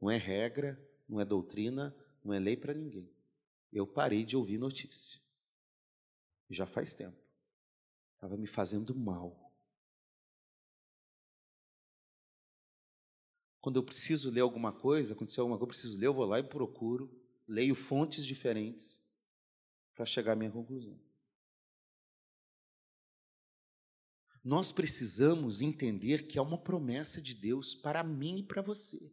Não 0.00 0.08
é 0.08 0.16
regra, 0.16 0.80
não 1.08 1.20
é 1.20 1.24
doutrina, 1.24 1.94
não 2.22 2.32
é 2.32 2.38
lei 2.38 2.56
para 2.56 2.72
ninguém. 2.72 3.10
Eu 3.72 3.88
parei 3.88 4.24
de 4.24 4.36
ouvir 4.36 4.56
notícia. 4.56 5.20
Já 6.48 6.64
faz 6.64 6.94
tempo. 6.94 7.18
Estava 8.14 8.36
me 8.36 8.46
fazendo 8.46 8.94
mal. 8.94 9.52
Quando 13.60 13.80
eu 13.80 13.82
preciso 13.82 14.30
ler 14.30 14.42
alguma 14.42 14.72
coisa, 14.72 15.12
aconteceu 15.12 15.42
alguma 15.42 15.58
coisa, 15.58 15.70
eu 15.70 15.72
preciso 15.72 15.98
ler, 15.98 16.06
eu 16.06 16.14
vou 16.14 16.26
lá 16.26 16.38
e 16.38 16.44
procuro, 16.44 17.10
leio 17.48 17.74
fontes 17.74 18.24
diferentes 18.24 19.02
para 19.96 20.06
chegar 20.06 20.34
à 20.34 20.36
minha 20.36 20.52
conclusão. 20.52 20.96
Nós 24.44 24.70
precisamos 24.70 25.62
entender 25.62 26.26
que 26.26 26.38
é 26.38 26.42
uma 26.42 26.58
promessa 26.58 27.20
de 27.20 27.34
Deus 27.34 27.74
para 27.74 28.04
mim 28.04 28.40
e 28.40 28.42
para 28.42 28.60
você. 28.60 29.10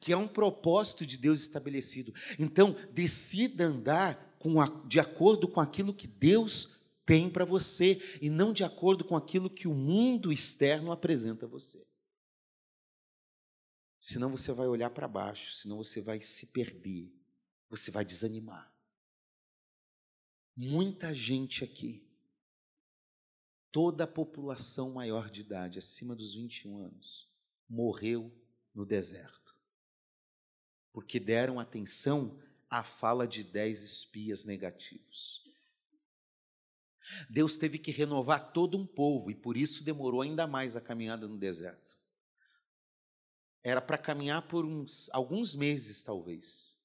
Que 0.00 0.12
é 0.12 0.16
um 0.16 0.26
propósito 0.26 1.06
de 1.06 1.16
Deus 1.16 1.40
estabelecido. 1.40 2.12
Então, 2.40 2.76
decida 2.92 3.66
andar 3.66 4.36
a, 4.60 4.86
de 4.88 4.98
acordo 4.98 5.46
com 5.46 5.60
aquilo 5.60 5.94
que 5.94 6.08
Deus 6.08 6.82
tem 7.06 7.30
para 7.30 7.44
você 7.44 8.02
e 8.20 8.28
não 8.28 8.52
de 8.52 8.64
acordo 8.64 9.04
com 9.04 9.16
aquilo 9.16 9.48
que 9.48 9.68
o 9.68 9.74
mundo 9.74 10.32
externo 10.32 10.90
apresenta 10.90 11.46
a 11.46 11.48
você. 11.48 11.86
Senão 14.00 14.30
você 14.30 14.52
vai 14.52 14.66
olhar 14.66 14.90
para 14.90 15.06
baixo, 15.06 15.54
senão 15.54 15.76
você 15.76 16.00
vai 16.00 16.20
se 16.20 16.46
perder, 16.46 17.12
você 17.70 17.90
vai 17.90 18.04
desanimar. 18.04 18.72
Muita 20.56 21.14
gente 21.14 21.62
aqui, 21.62 22.07
toda 23.78 24.02
a 24.02 24.08
população 24.08 24.90
maior 24.90 25.30
de 25.30 25.42
idade, 25.42 25.78
acima 25.78 26.16
dos 26.16 26.34
21 26.34 26.78
anos, 26.78 27.30
morreu 27.68 28.36
no 28.74 28.84
deserto. 28.84 29.56
Porque 30.92 31.20
deram 31.20 31.60
atenção 31.60 32.42
à 32.68 32.82
fala 32.82 33.24
de 33.24 33.44
dez 33.44 33.84
espias 33.84 34.44
negativos. 34.44 35.48
Deus 37.30 37.56
teve 37.56 37.78
que 37.78 37.92
renovar 37.92 38.52
todo 38.52 38.76
um 38.76 38.84
povo 38.84 39.30
e 39.30 39.34
por 39.36 39.56
isso 39.56 39.84
demorou 39.84 40.22
ainda 40.22 40.44
mais 40.44 40.74
a 40.74 40.80
caminhada 40.80 41.28
no 41.28 41.38
deserto. 41.38 41.96
Era 43.62 43.80
para 43.80 43.96
caminhar 43.96 44.48
por 44.48 44.64
uns, 44.64 45.08
alguns 45.12 45.54
meses, 45.54 46.02
talvez, 46.02 46.76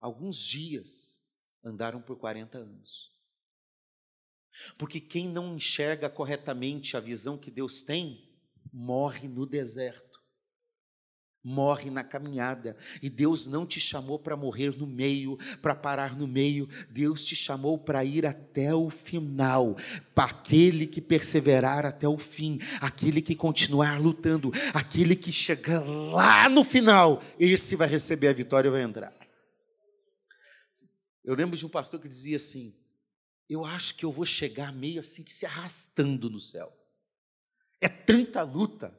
alguns 0.00 0.38
dias 0.38 1.22
andaram 1.62 2.00
por 2.00 2.16
40 2.16 2.56
anos. 2.56 3.12
Porque 4.76 5.00
quem 5.00 5.28
não 5.28 5.56
enxerga 5.56 6.10
corretamente 6.10 6.96
a 6.96 7.00
visão 7.00 7.38
que 7.38 7.50
Deus 7.50 7.82
tem, 7.82 8.28
morre 8.72 9.28
no 9.28 9.46
deserto, 9.46 10.12
morre 11.42 11.90
na 11.90 12.04
caminhada. 12.04 12.76
E 13.02 13.10
Deus 13.10 13.46
não 13.46 13.66
te 13.66 13.80
chamou 13.80 14.18
para 14.18 14.36
morrer 14.36 14.76
no 14.76 14.86
meio, 14.86 15.36
para 15.60 15.74
parar 15.74 16.16
no 16.16 16.26
meio, 16.26 16.68
Deus 16.90 17.24
te 17.24 17.34
chamou 17.34 17.78
para 17.78 18.04
ir 18.04 18.24
até 18.24 18.74
o 18.74 18.90
final, 18.90 19.76
para 20.14 20.30
aquele 20.30 20.86
que 20.86 21.00
perseverar 21.00 21.84
até 21.84 22.06
o 22.06 22.18
fim, 22.18 22.58
aquele 22.80 23.20
que 23.20 23.34
continuar 23.34 24.00
lutando, 24.00 24.52
aquele 24.72 25.16
que 25.16 25.32
chegar 25.32 25.80
lá 25.80 26.48
no 26.48 26.62
final, 26.62 27.22
esse 27.38 27.74
vai 27.74 27.88
receber 27.88 28.28
a 28.28 28.32
vitória 28.32 28.68
e 28.68 28.72
vai 28.72 28.82
entrar. 28.82 29.12
Eu 31.24 31.34
lembro 31.34 31.56
de 31.56 31.64
um 31.64 31.68
pastor 31.68 32.00
que 32.00 32.08
dizia 32.08 32.36
assim: 32.36 32.74
Eu 33.52 33.66
acho 33.66 33.94
que 33.96 34.04
eu 34.06 34.10
vou 34.10 34.24
chegar 34.24 34.72
meio 34.72 35.02
assim 35.02 35.22
que 35.22 35.30
se 35.30 35.44
arrastando 35.44 36.30
no 36.30 36.40
céu. 36.40 36.74
É 37.82 37.86
tanta 37.86 38.40
luta, 38.40 38.98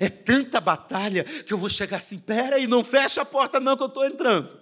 é 0.00 0.08
tanta 0.08 0.60
batalha 0.60 1.24
que 1.42 1.52
eu 1.52 1.58
vou 1.58 1.68
chegar 1.68 1.96
assim, 1.96 2.20
pera 2.20 2.54
aí, 2.54 2.68
não 2.68 2.84
fecha 2.84 3.22
a 3.22 3.24
porta 3.24 3.58
não 3.58 3.76
que 3.76 3.82
eu 3.82 3.88
estou 3.88 4.06
entrando. 4.06 4.60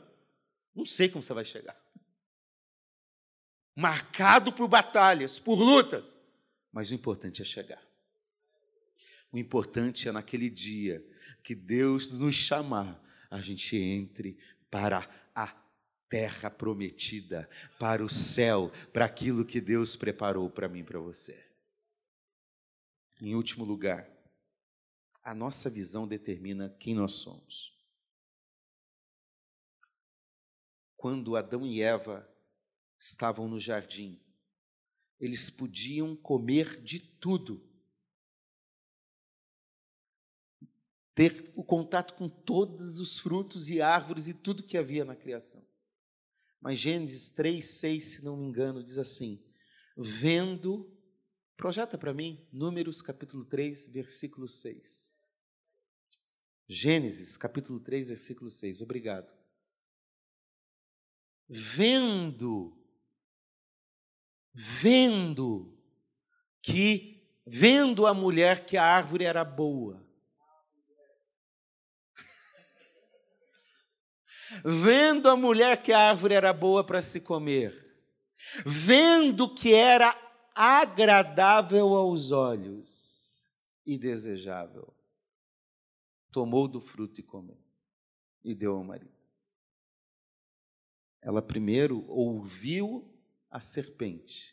Não 0.74 0.86
sei 0.86 1.10
como 1.10 1.22
você 1.22 1.34
vai 1.34 1.44
chegar. 1.44 1.78
Marcado 3.76 4.50
por 4.50 4.66
batalhas, 4.66 5.38
por 5.38 5.56
lutas, 5.58 6.16
mas 6.72 6.90
o 6.90 6.94
importante 6.94 7.42
é 7.42 7.44
chegar. 7.44 7.82
O 9.30 9.36
importante 9.36 10.08
é 10.08 10.12
naquele 10.12 10.48
dia 10.48 11.06
que 11.42 11.54
Deus 11.54 12.18
nos 12.18 12.34
chamar, 12.34 12.98
a 13.30 13.42
gente 13.42 13.76
entre 13.76 14.38
para 14.70 15.06
terra 16.14 16.48
prometida, 16.48 17.50
para 17.76 18.04
o 18.04 18.08
céu, 18.08 18.70
para 18.92 19.04
aquilo 19.04 19.44
que 19.44 19.60
Deus 19.60 19.96
preparou 19.96 20.48
para 20.48 20.68
mim 20.68 20.78
e 20.78 20.84
para 20.84 21.00
você. 21.00 21.44
Em 23.20 23.34
último 23.34 23.64
lugar, 23.64 24.08
a 25.24 25.34
nossa 25.34 25.68
visão 25.68 26.06
determina 26.06 26.70
quem 26.78 26.94
nós 26.94 27.14
somos. 27.14 27.76
Quando 30.96 31.34
Adão 31.34 31.66
e 31.66 31.82
Eva 31.82 32.32
estavam 32.96 33.48
no 33.48 33.58
jardim, 33.58 34.22
eles 35.18 35.50
podiam 35.50 36.14
comer 36.14 36.80
de 36.80 37.00
tudo, 37.00 37.60
ter 41.12 41.52
o 41.56 41.64
contato 41.64 42.14
com 42.14 42.28
todos 42.28 43.00
os 43.00 43.18
frutos 43.18 43.68
e 43.68 43.80
árvores 43.80 44.28
e 44.28 44.32
tudo 44.32 44.62
que 44.62 44.78
havia 44.78 45.04
na 45.04 45.16
criação. 45.16 45.73
Mas 46.64 46.78
Gênesis 46.78 47.30
3, 47.30 47.62
6, 47.62 48.04
se 48.04 48.24
não 48.24 48.38
me 48.38 48.46
engano, 48.46 48.82
diz 48.82 48.96
assim: 48.96 49.38
vendo, 49.94 50.90
projeta 51.58 51.98
para 51.98 52.14
mim, 52.14 52.48
Números 52.50 53.02
capítulo 53.02 53.44
3, 53.44 53.86
versículo 53.88 54.48
6. 54.48 55.12
Gênesis, 56.66 57.36
capítulo 57.36 57.78
3, 57.80 58.08
versículo 58.08 58.48
6. 58.48 58.80
Obrigado. 58.80 59.30
Vendo, 61.46 62.74
vendo 64.54 65.78
que, 66.62 67.28
vendo 67.46 68.06
a 68.06 68.14
mulher 68.14 68.64
que 68.64 68.78
a 68.78 68.86
árvore 68.86 69.24
era 69.24 69.44
boa, 69.44 70.02
vendo 74.62 75.28
a 75.28 75.36
mulher 75.36 75.82
que 75.82 75.92
a 75.92 76.10
árvore 76.10 76.34
era 76.34 76.52
boa 76.52 76.84
para 76.84 77.00
se 77.00 77.20
comer, 77.20 77.74
vendo 78.66 79.52
que 79.54 79.72
era 79.72 80.14
agradável 80.54 81.94
aos 81.94 82.30
olhos 82.30 83.42
e 83.86 83.96
desejável 83.96 84.94
tomou 86.34 86.66
do 86.66 86.80
fruto 86.80 87.20
e 87.20 87.22
comeu, 87.22 87.56
e 88.42 88.56
deu 88.56 88.74
ao 88.74 88.82
marido. 88.82 89.14
Ela 91.22 91.40
primeiro 91.40 92.04
ouviu 92.10 93.08
a 93.48 93.60
serpente 93.60 94.52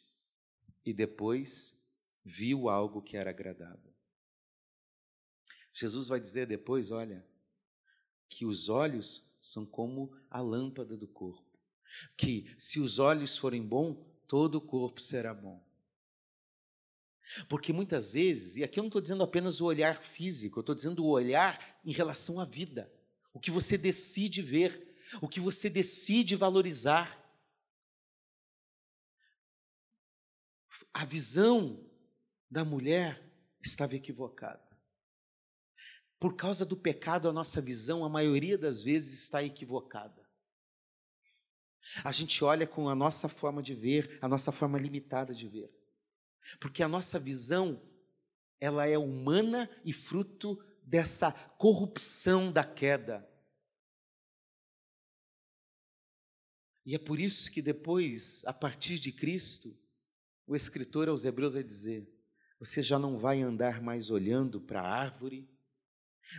e 0.86 0.94
depois 0.94 1.76
viu 2.24 2.70
algo 2.70 3.02
que 3.02 3.18
era 3.18 3.32
agradável. 3.32 3.92
Jesus 5.74 6.08
vai 6.08 6.20
dizer 6.20 6.46
depois: 6.46 6.92
olha, 6.92 7.26
que 8.30 8.46
os 8.46 8.70
olhos 8.70 9.28
são 9.42 9.66
como 9.66 10.16
a 10.30 10.40
lâmpada 10.40 10.96
do 10.96 11.08
corpo. 11.08 11.60
Que 12.16 12.56
se 12.58 12.80
os 12.80 13.00
olhos 13.00 13.38
forem 13.38 13.62
bons, 13.62 13.98
todo 14.28 14.56
o 14.56 14.62
corpo 14.62 15.02
será 15.02 15.34
bom. 15.34 15.62
Porque 17.50 17.74
muitas 17.74 18.14
vezes, 18.14 18.56
e 18.56 18.64
aqui 18.64 18.80
eu 18.80 18.84
não 18.84 18.90
estou 18.90 19.02
dizendo 19.02 19.24
apenas 19.24 19.60
o 19.60 19.66
olhar 19.66 20.02
físico, 20.02 20.60
eu 20.60 20.62
estou 20.62 20.76
dizendo 20.76 21.04
o 21.04 21.10
olhar 21.10 21.80
em 21.84 21.92
relação 21.92 22.40
à 22.40 22.46
vida, 22.46 22.92
o 23.34 23.40
que 23.40 23.52
você 23.52 23.78
decide 23.78 24.42
ver, 24.42 24.96
o 25.22 25.28
que 25.28 25.40
você 25.40 25.70
decide 25.70 26.36
valorizar. 26.36 27.20
A 30.94 31.06
visão 31.06 31.90
da 32.50 32.66
mulher 32.66 33.22
estava 33.62 33.96
equivocada. 33.96 34.71
Por 36.22 36.36
causa 36.36 36.64
do 36.64 36.78
pecado, 36.78 37.28
a 37.28 37.34
nossa 37.34 37.60
visão, 37.60 38.06
a 38.06 38.10
maioria 38.10 38.56
das 38.56 38.84
vezes, 38.84 39.24
está 39.24 39.44
equivocada. 39.44 40.24
A 42.04 42.12
gente 42.12 42.44
olha 42.44 42.68
com 42.68 42.88
a 42.88 42.94
nossa 42.94 43.28
forma 43.28 43.64
de 43.64 43.74
ver, 43.74 44.20
a 44.22 44.28
nossa 44.28 44.52
forma 44.52 44.78
limitada 44.78 45.34
de 45.34 45.48
ver. 45.48 45.74
Porque 46.60 46.84
a 46.84 46.88
nossa 46.88 47.20
visão, 47.20 47.82
ela 48.60 48.86
é 48.86 49.00
humana 49.00 49.68
e 49.84 49.92
fruto 49.92 50.64
dessa 50.84 51.32
corrupção 51.32 52.52
da 52.52 52.64
queda. 52.64 53.28
E 56.86 56.94
é 56.94 57.00
por 57.00 57.20
isso 57.20 57.50
que 57.50 57.64
depois, 57.64 58.46
a 58.46 58.54
partir 58.54 59.00
de 59.00 59.12
Cristo, 59.12 59.76
o 60.46 60.56
escritor 60.56 61.10
aos 61.10 61.26
Hebreus 61.26 61.56
vai 61.56 61.64
dizer: 61.64 62.08
você 62.60 62.84
já 62.84 63.00
não 63.00 63.18
vai 63.18 63.42
andar 63.42 63.82
mais 63.82 64.12
olhando 64.12 64.62
para 64.62 64.84
a 64.84 64.88
árvore, 64.88 65.50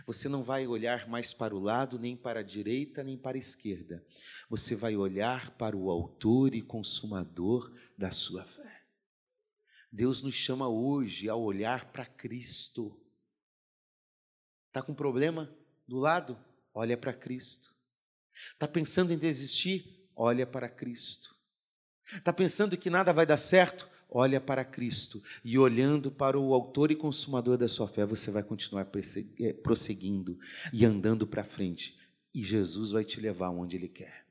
você 0.05 0.27
não 0.27 0.43
vai 0.43 0.65
olhar 0.67 1.07
mais 1.07 1.33
para 1.33 1.55
o 1.55 1.59
lado, 1.59 1.99
nem 1.99 2.15
para 2.15 2.39
a 2.39 2.43
direita, 2.43 3.03
nem 3.03 3.17
para 3.17 3.37
a 3.37 3.39
esquerda. 3.39 4.05
Você 4.49 4.75
vai 4.75 4.95
olhar 4.95 5.51
para 5.51 5.75
o 5.75 5.89
Autor 5.89 6.55
e 6.55 6.61
Consumador 6.61 7.71
da 7.97 8.11
sua 8.11 8.43
fé. 8.45 8.83
Deus 9.91 10.21
nos 10.23 10.33
chama 10.33 10.67
hoje 10.67 11.29
a 11.29 11.35
olhar 11.35 11.91
para 11.91 12.05
Cristo. 12.05 12.99
Está 14.67 14.81
com 14.81 14.93
problema 14.93 15.55
do 15.87 15.99
lado? 15.99 16.37
Olha 16.73 16.97
para 16.97 17.13
Cristo. 17.13 17.75
Está 18.51 18.67
pensando 18.67 19.13
em 19.13 19.17
desistir? 19.17 20.09
Olha 20.15 20.47
para 20.47 20.67
Cristo. 20.67 21.35
Está 22.11 22.33
pensando 22.33 22.77
que 22.77 22.89
nada 22.89 23.13
vai 23.13 23.25
dar 23.25 23.37
certo? 23.37 23.89
Olha 24.13 24.39
para 24.39 24.63
Cristo 24.63 25.21
e 25.43 25.57
olhando 25.57 26.11
para 26.11 26.39
o 26.39 26.53
autor 26.53 26.91
e 26.91 26.95
consumador 26.95 27.57
da 27.57 27.67
sua 27.67 27.87
fé, 27.87 28.05
você 28.05 28.29
vai 28.29 28.43
continuar 28.43 28.87
eh, 29.39 29.53
prosseguindo 29.53 30.37
e 30.71 30.85
andando 30.85 31.25
para 31.25 31.43
frente. 31.43 31.97
E 32.33 32.43
Jesus 32.43 32.91
vai 32.91 33.03
te 33.03 33.19
levar 33.19 33.49
onde 33.49 33.75
Ele 33.75 33.87
quer. 33.87 34.25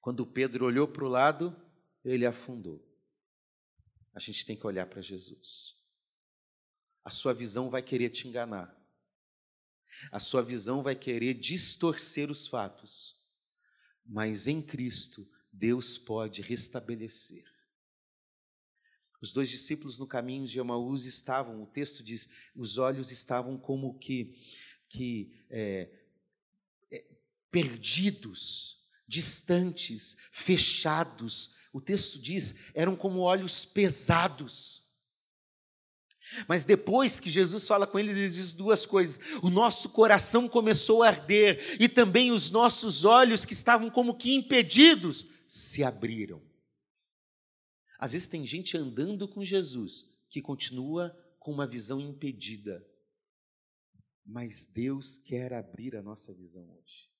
Quando 0.00 0.26
Pedro 0.26 0.66
olhou 0.66 0.88
para 0.88 1.04
o 1.04 1.08
lado, 1.08 1.56
ele 2.04 2.26
afundou. 2.26 2.86
A 4.14 4.18
gente 4.18 4.44
tem 4.44 4.54
que 4.54 4.66
olhar 4.66 4.86
para 4.86 5.00
Jesus. 5.00 5.74
A 7.02 7.10
sua 7.10 7.32
visão 7.32 7.70
vai 7.70 7.82
querer 7.82 8.10
te 8.10 8.28
enganar. 8.28 8.74
A 10.10 10.18
sua 10.18 10.42
visão 10.42 10.82
vai 10.82 10.94
querer 10.94 11.34
distorcer 11.34 12.30
os 12.30 12.46
fatos. 12.46 13.16
Mas 14.04 14.46
em 14.46 14.60
Cristo, 14.60 15.26
Deus 15.50 15.96
pode 15.96 16.42
restabelecer. 16.42 17.53
Os 19.24 19.32
dois 19.32 19.48
discípulos 19.48 19.98
no 19.98 20.06
caminho 20.06 20.46
de 20.46 20.58
Emaús 20.58 21.06
estavam, 21.06 21.62
o 21.62 21.66
texto 21.66 22.02
diz, 22.02 22.28
os 22.54 22.76
olhos 22.76 23.10
estavam 23.10 23.56
como 23.56 23.98
que, 23.98 24.36
que 24.86 25.32
é, 25.48 25.88
é, 26.92 27.04
perdidos, 27.50 28.84
distantes, 29.08 30.14
fechados. 30.30 31.54
O 31.72 31.80
texto 31.80 32.18
diz, 32.18 32.54
eram 32.74 32.94
como 32.94 33.20
olhos 33.20 33.64
pesados. 33.64 34.84
Mas 36.46 36.66
depois 36.66 37.18
que 37.18 37.30
Jesus 37.30 37.66
fala 37.66 37.86
com 37.86 37.98
eles, 37.98 38.14
ele 38.14 38.28
diz 38.28 38.52
duas 38.52 38.84
coisas: 38.84 39.18
o 39.42 39.48
nosso 39.48 39.88
coração 39.88 40.46
começou 40.46 41.02
a 41.02 41.08
arder, 41.08 41.78
e 41.80 41.88
também 41.88 42.30
os 42.30 42.50
nossos 42.50 43.06
olhos, 43.06 43.46
que 43.46 43.54
estavam 43.54 43.88
como 43.88 44.18
que 44.18 44.34
impedidos, 44.34 45.26
se 45.48 45.82
abriram. 45.82 46.42
Às 47.98 48.12
vezes 48.12 48.28
tem 48.28 48.46
gente 48.46 48.76
andando 48.76 49.28
com 49.28 49.44
Jesus 49.44 50.10
que 50.28 50.42
continua 50.42 51.10
com 51.38 51.52
uma 51.52 51.66
visão 51.66 52.00
impedida. 52.00 52.84
Mas 54.24 54.64
Deus 54.66 55.18
quer 55.18 55.52
abrir 55.52 55.94
a 55.96 56.02
nossa 56.02 56.32
visão 56.32 56.68
hoje. 56.70 57.13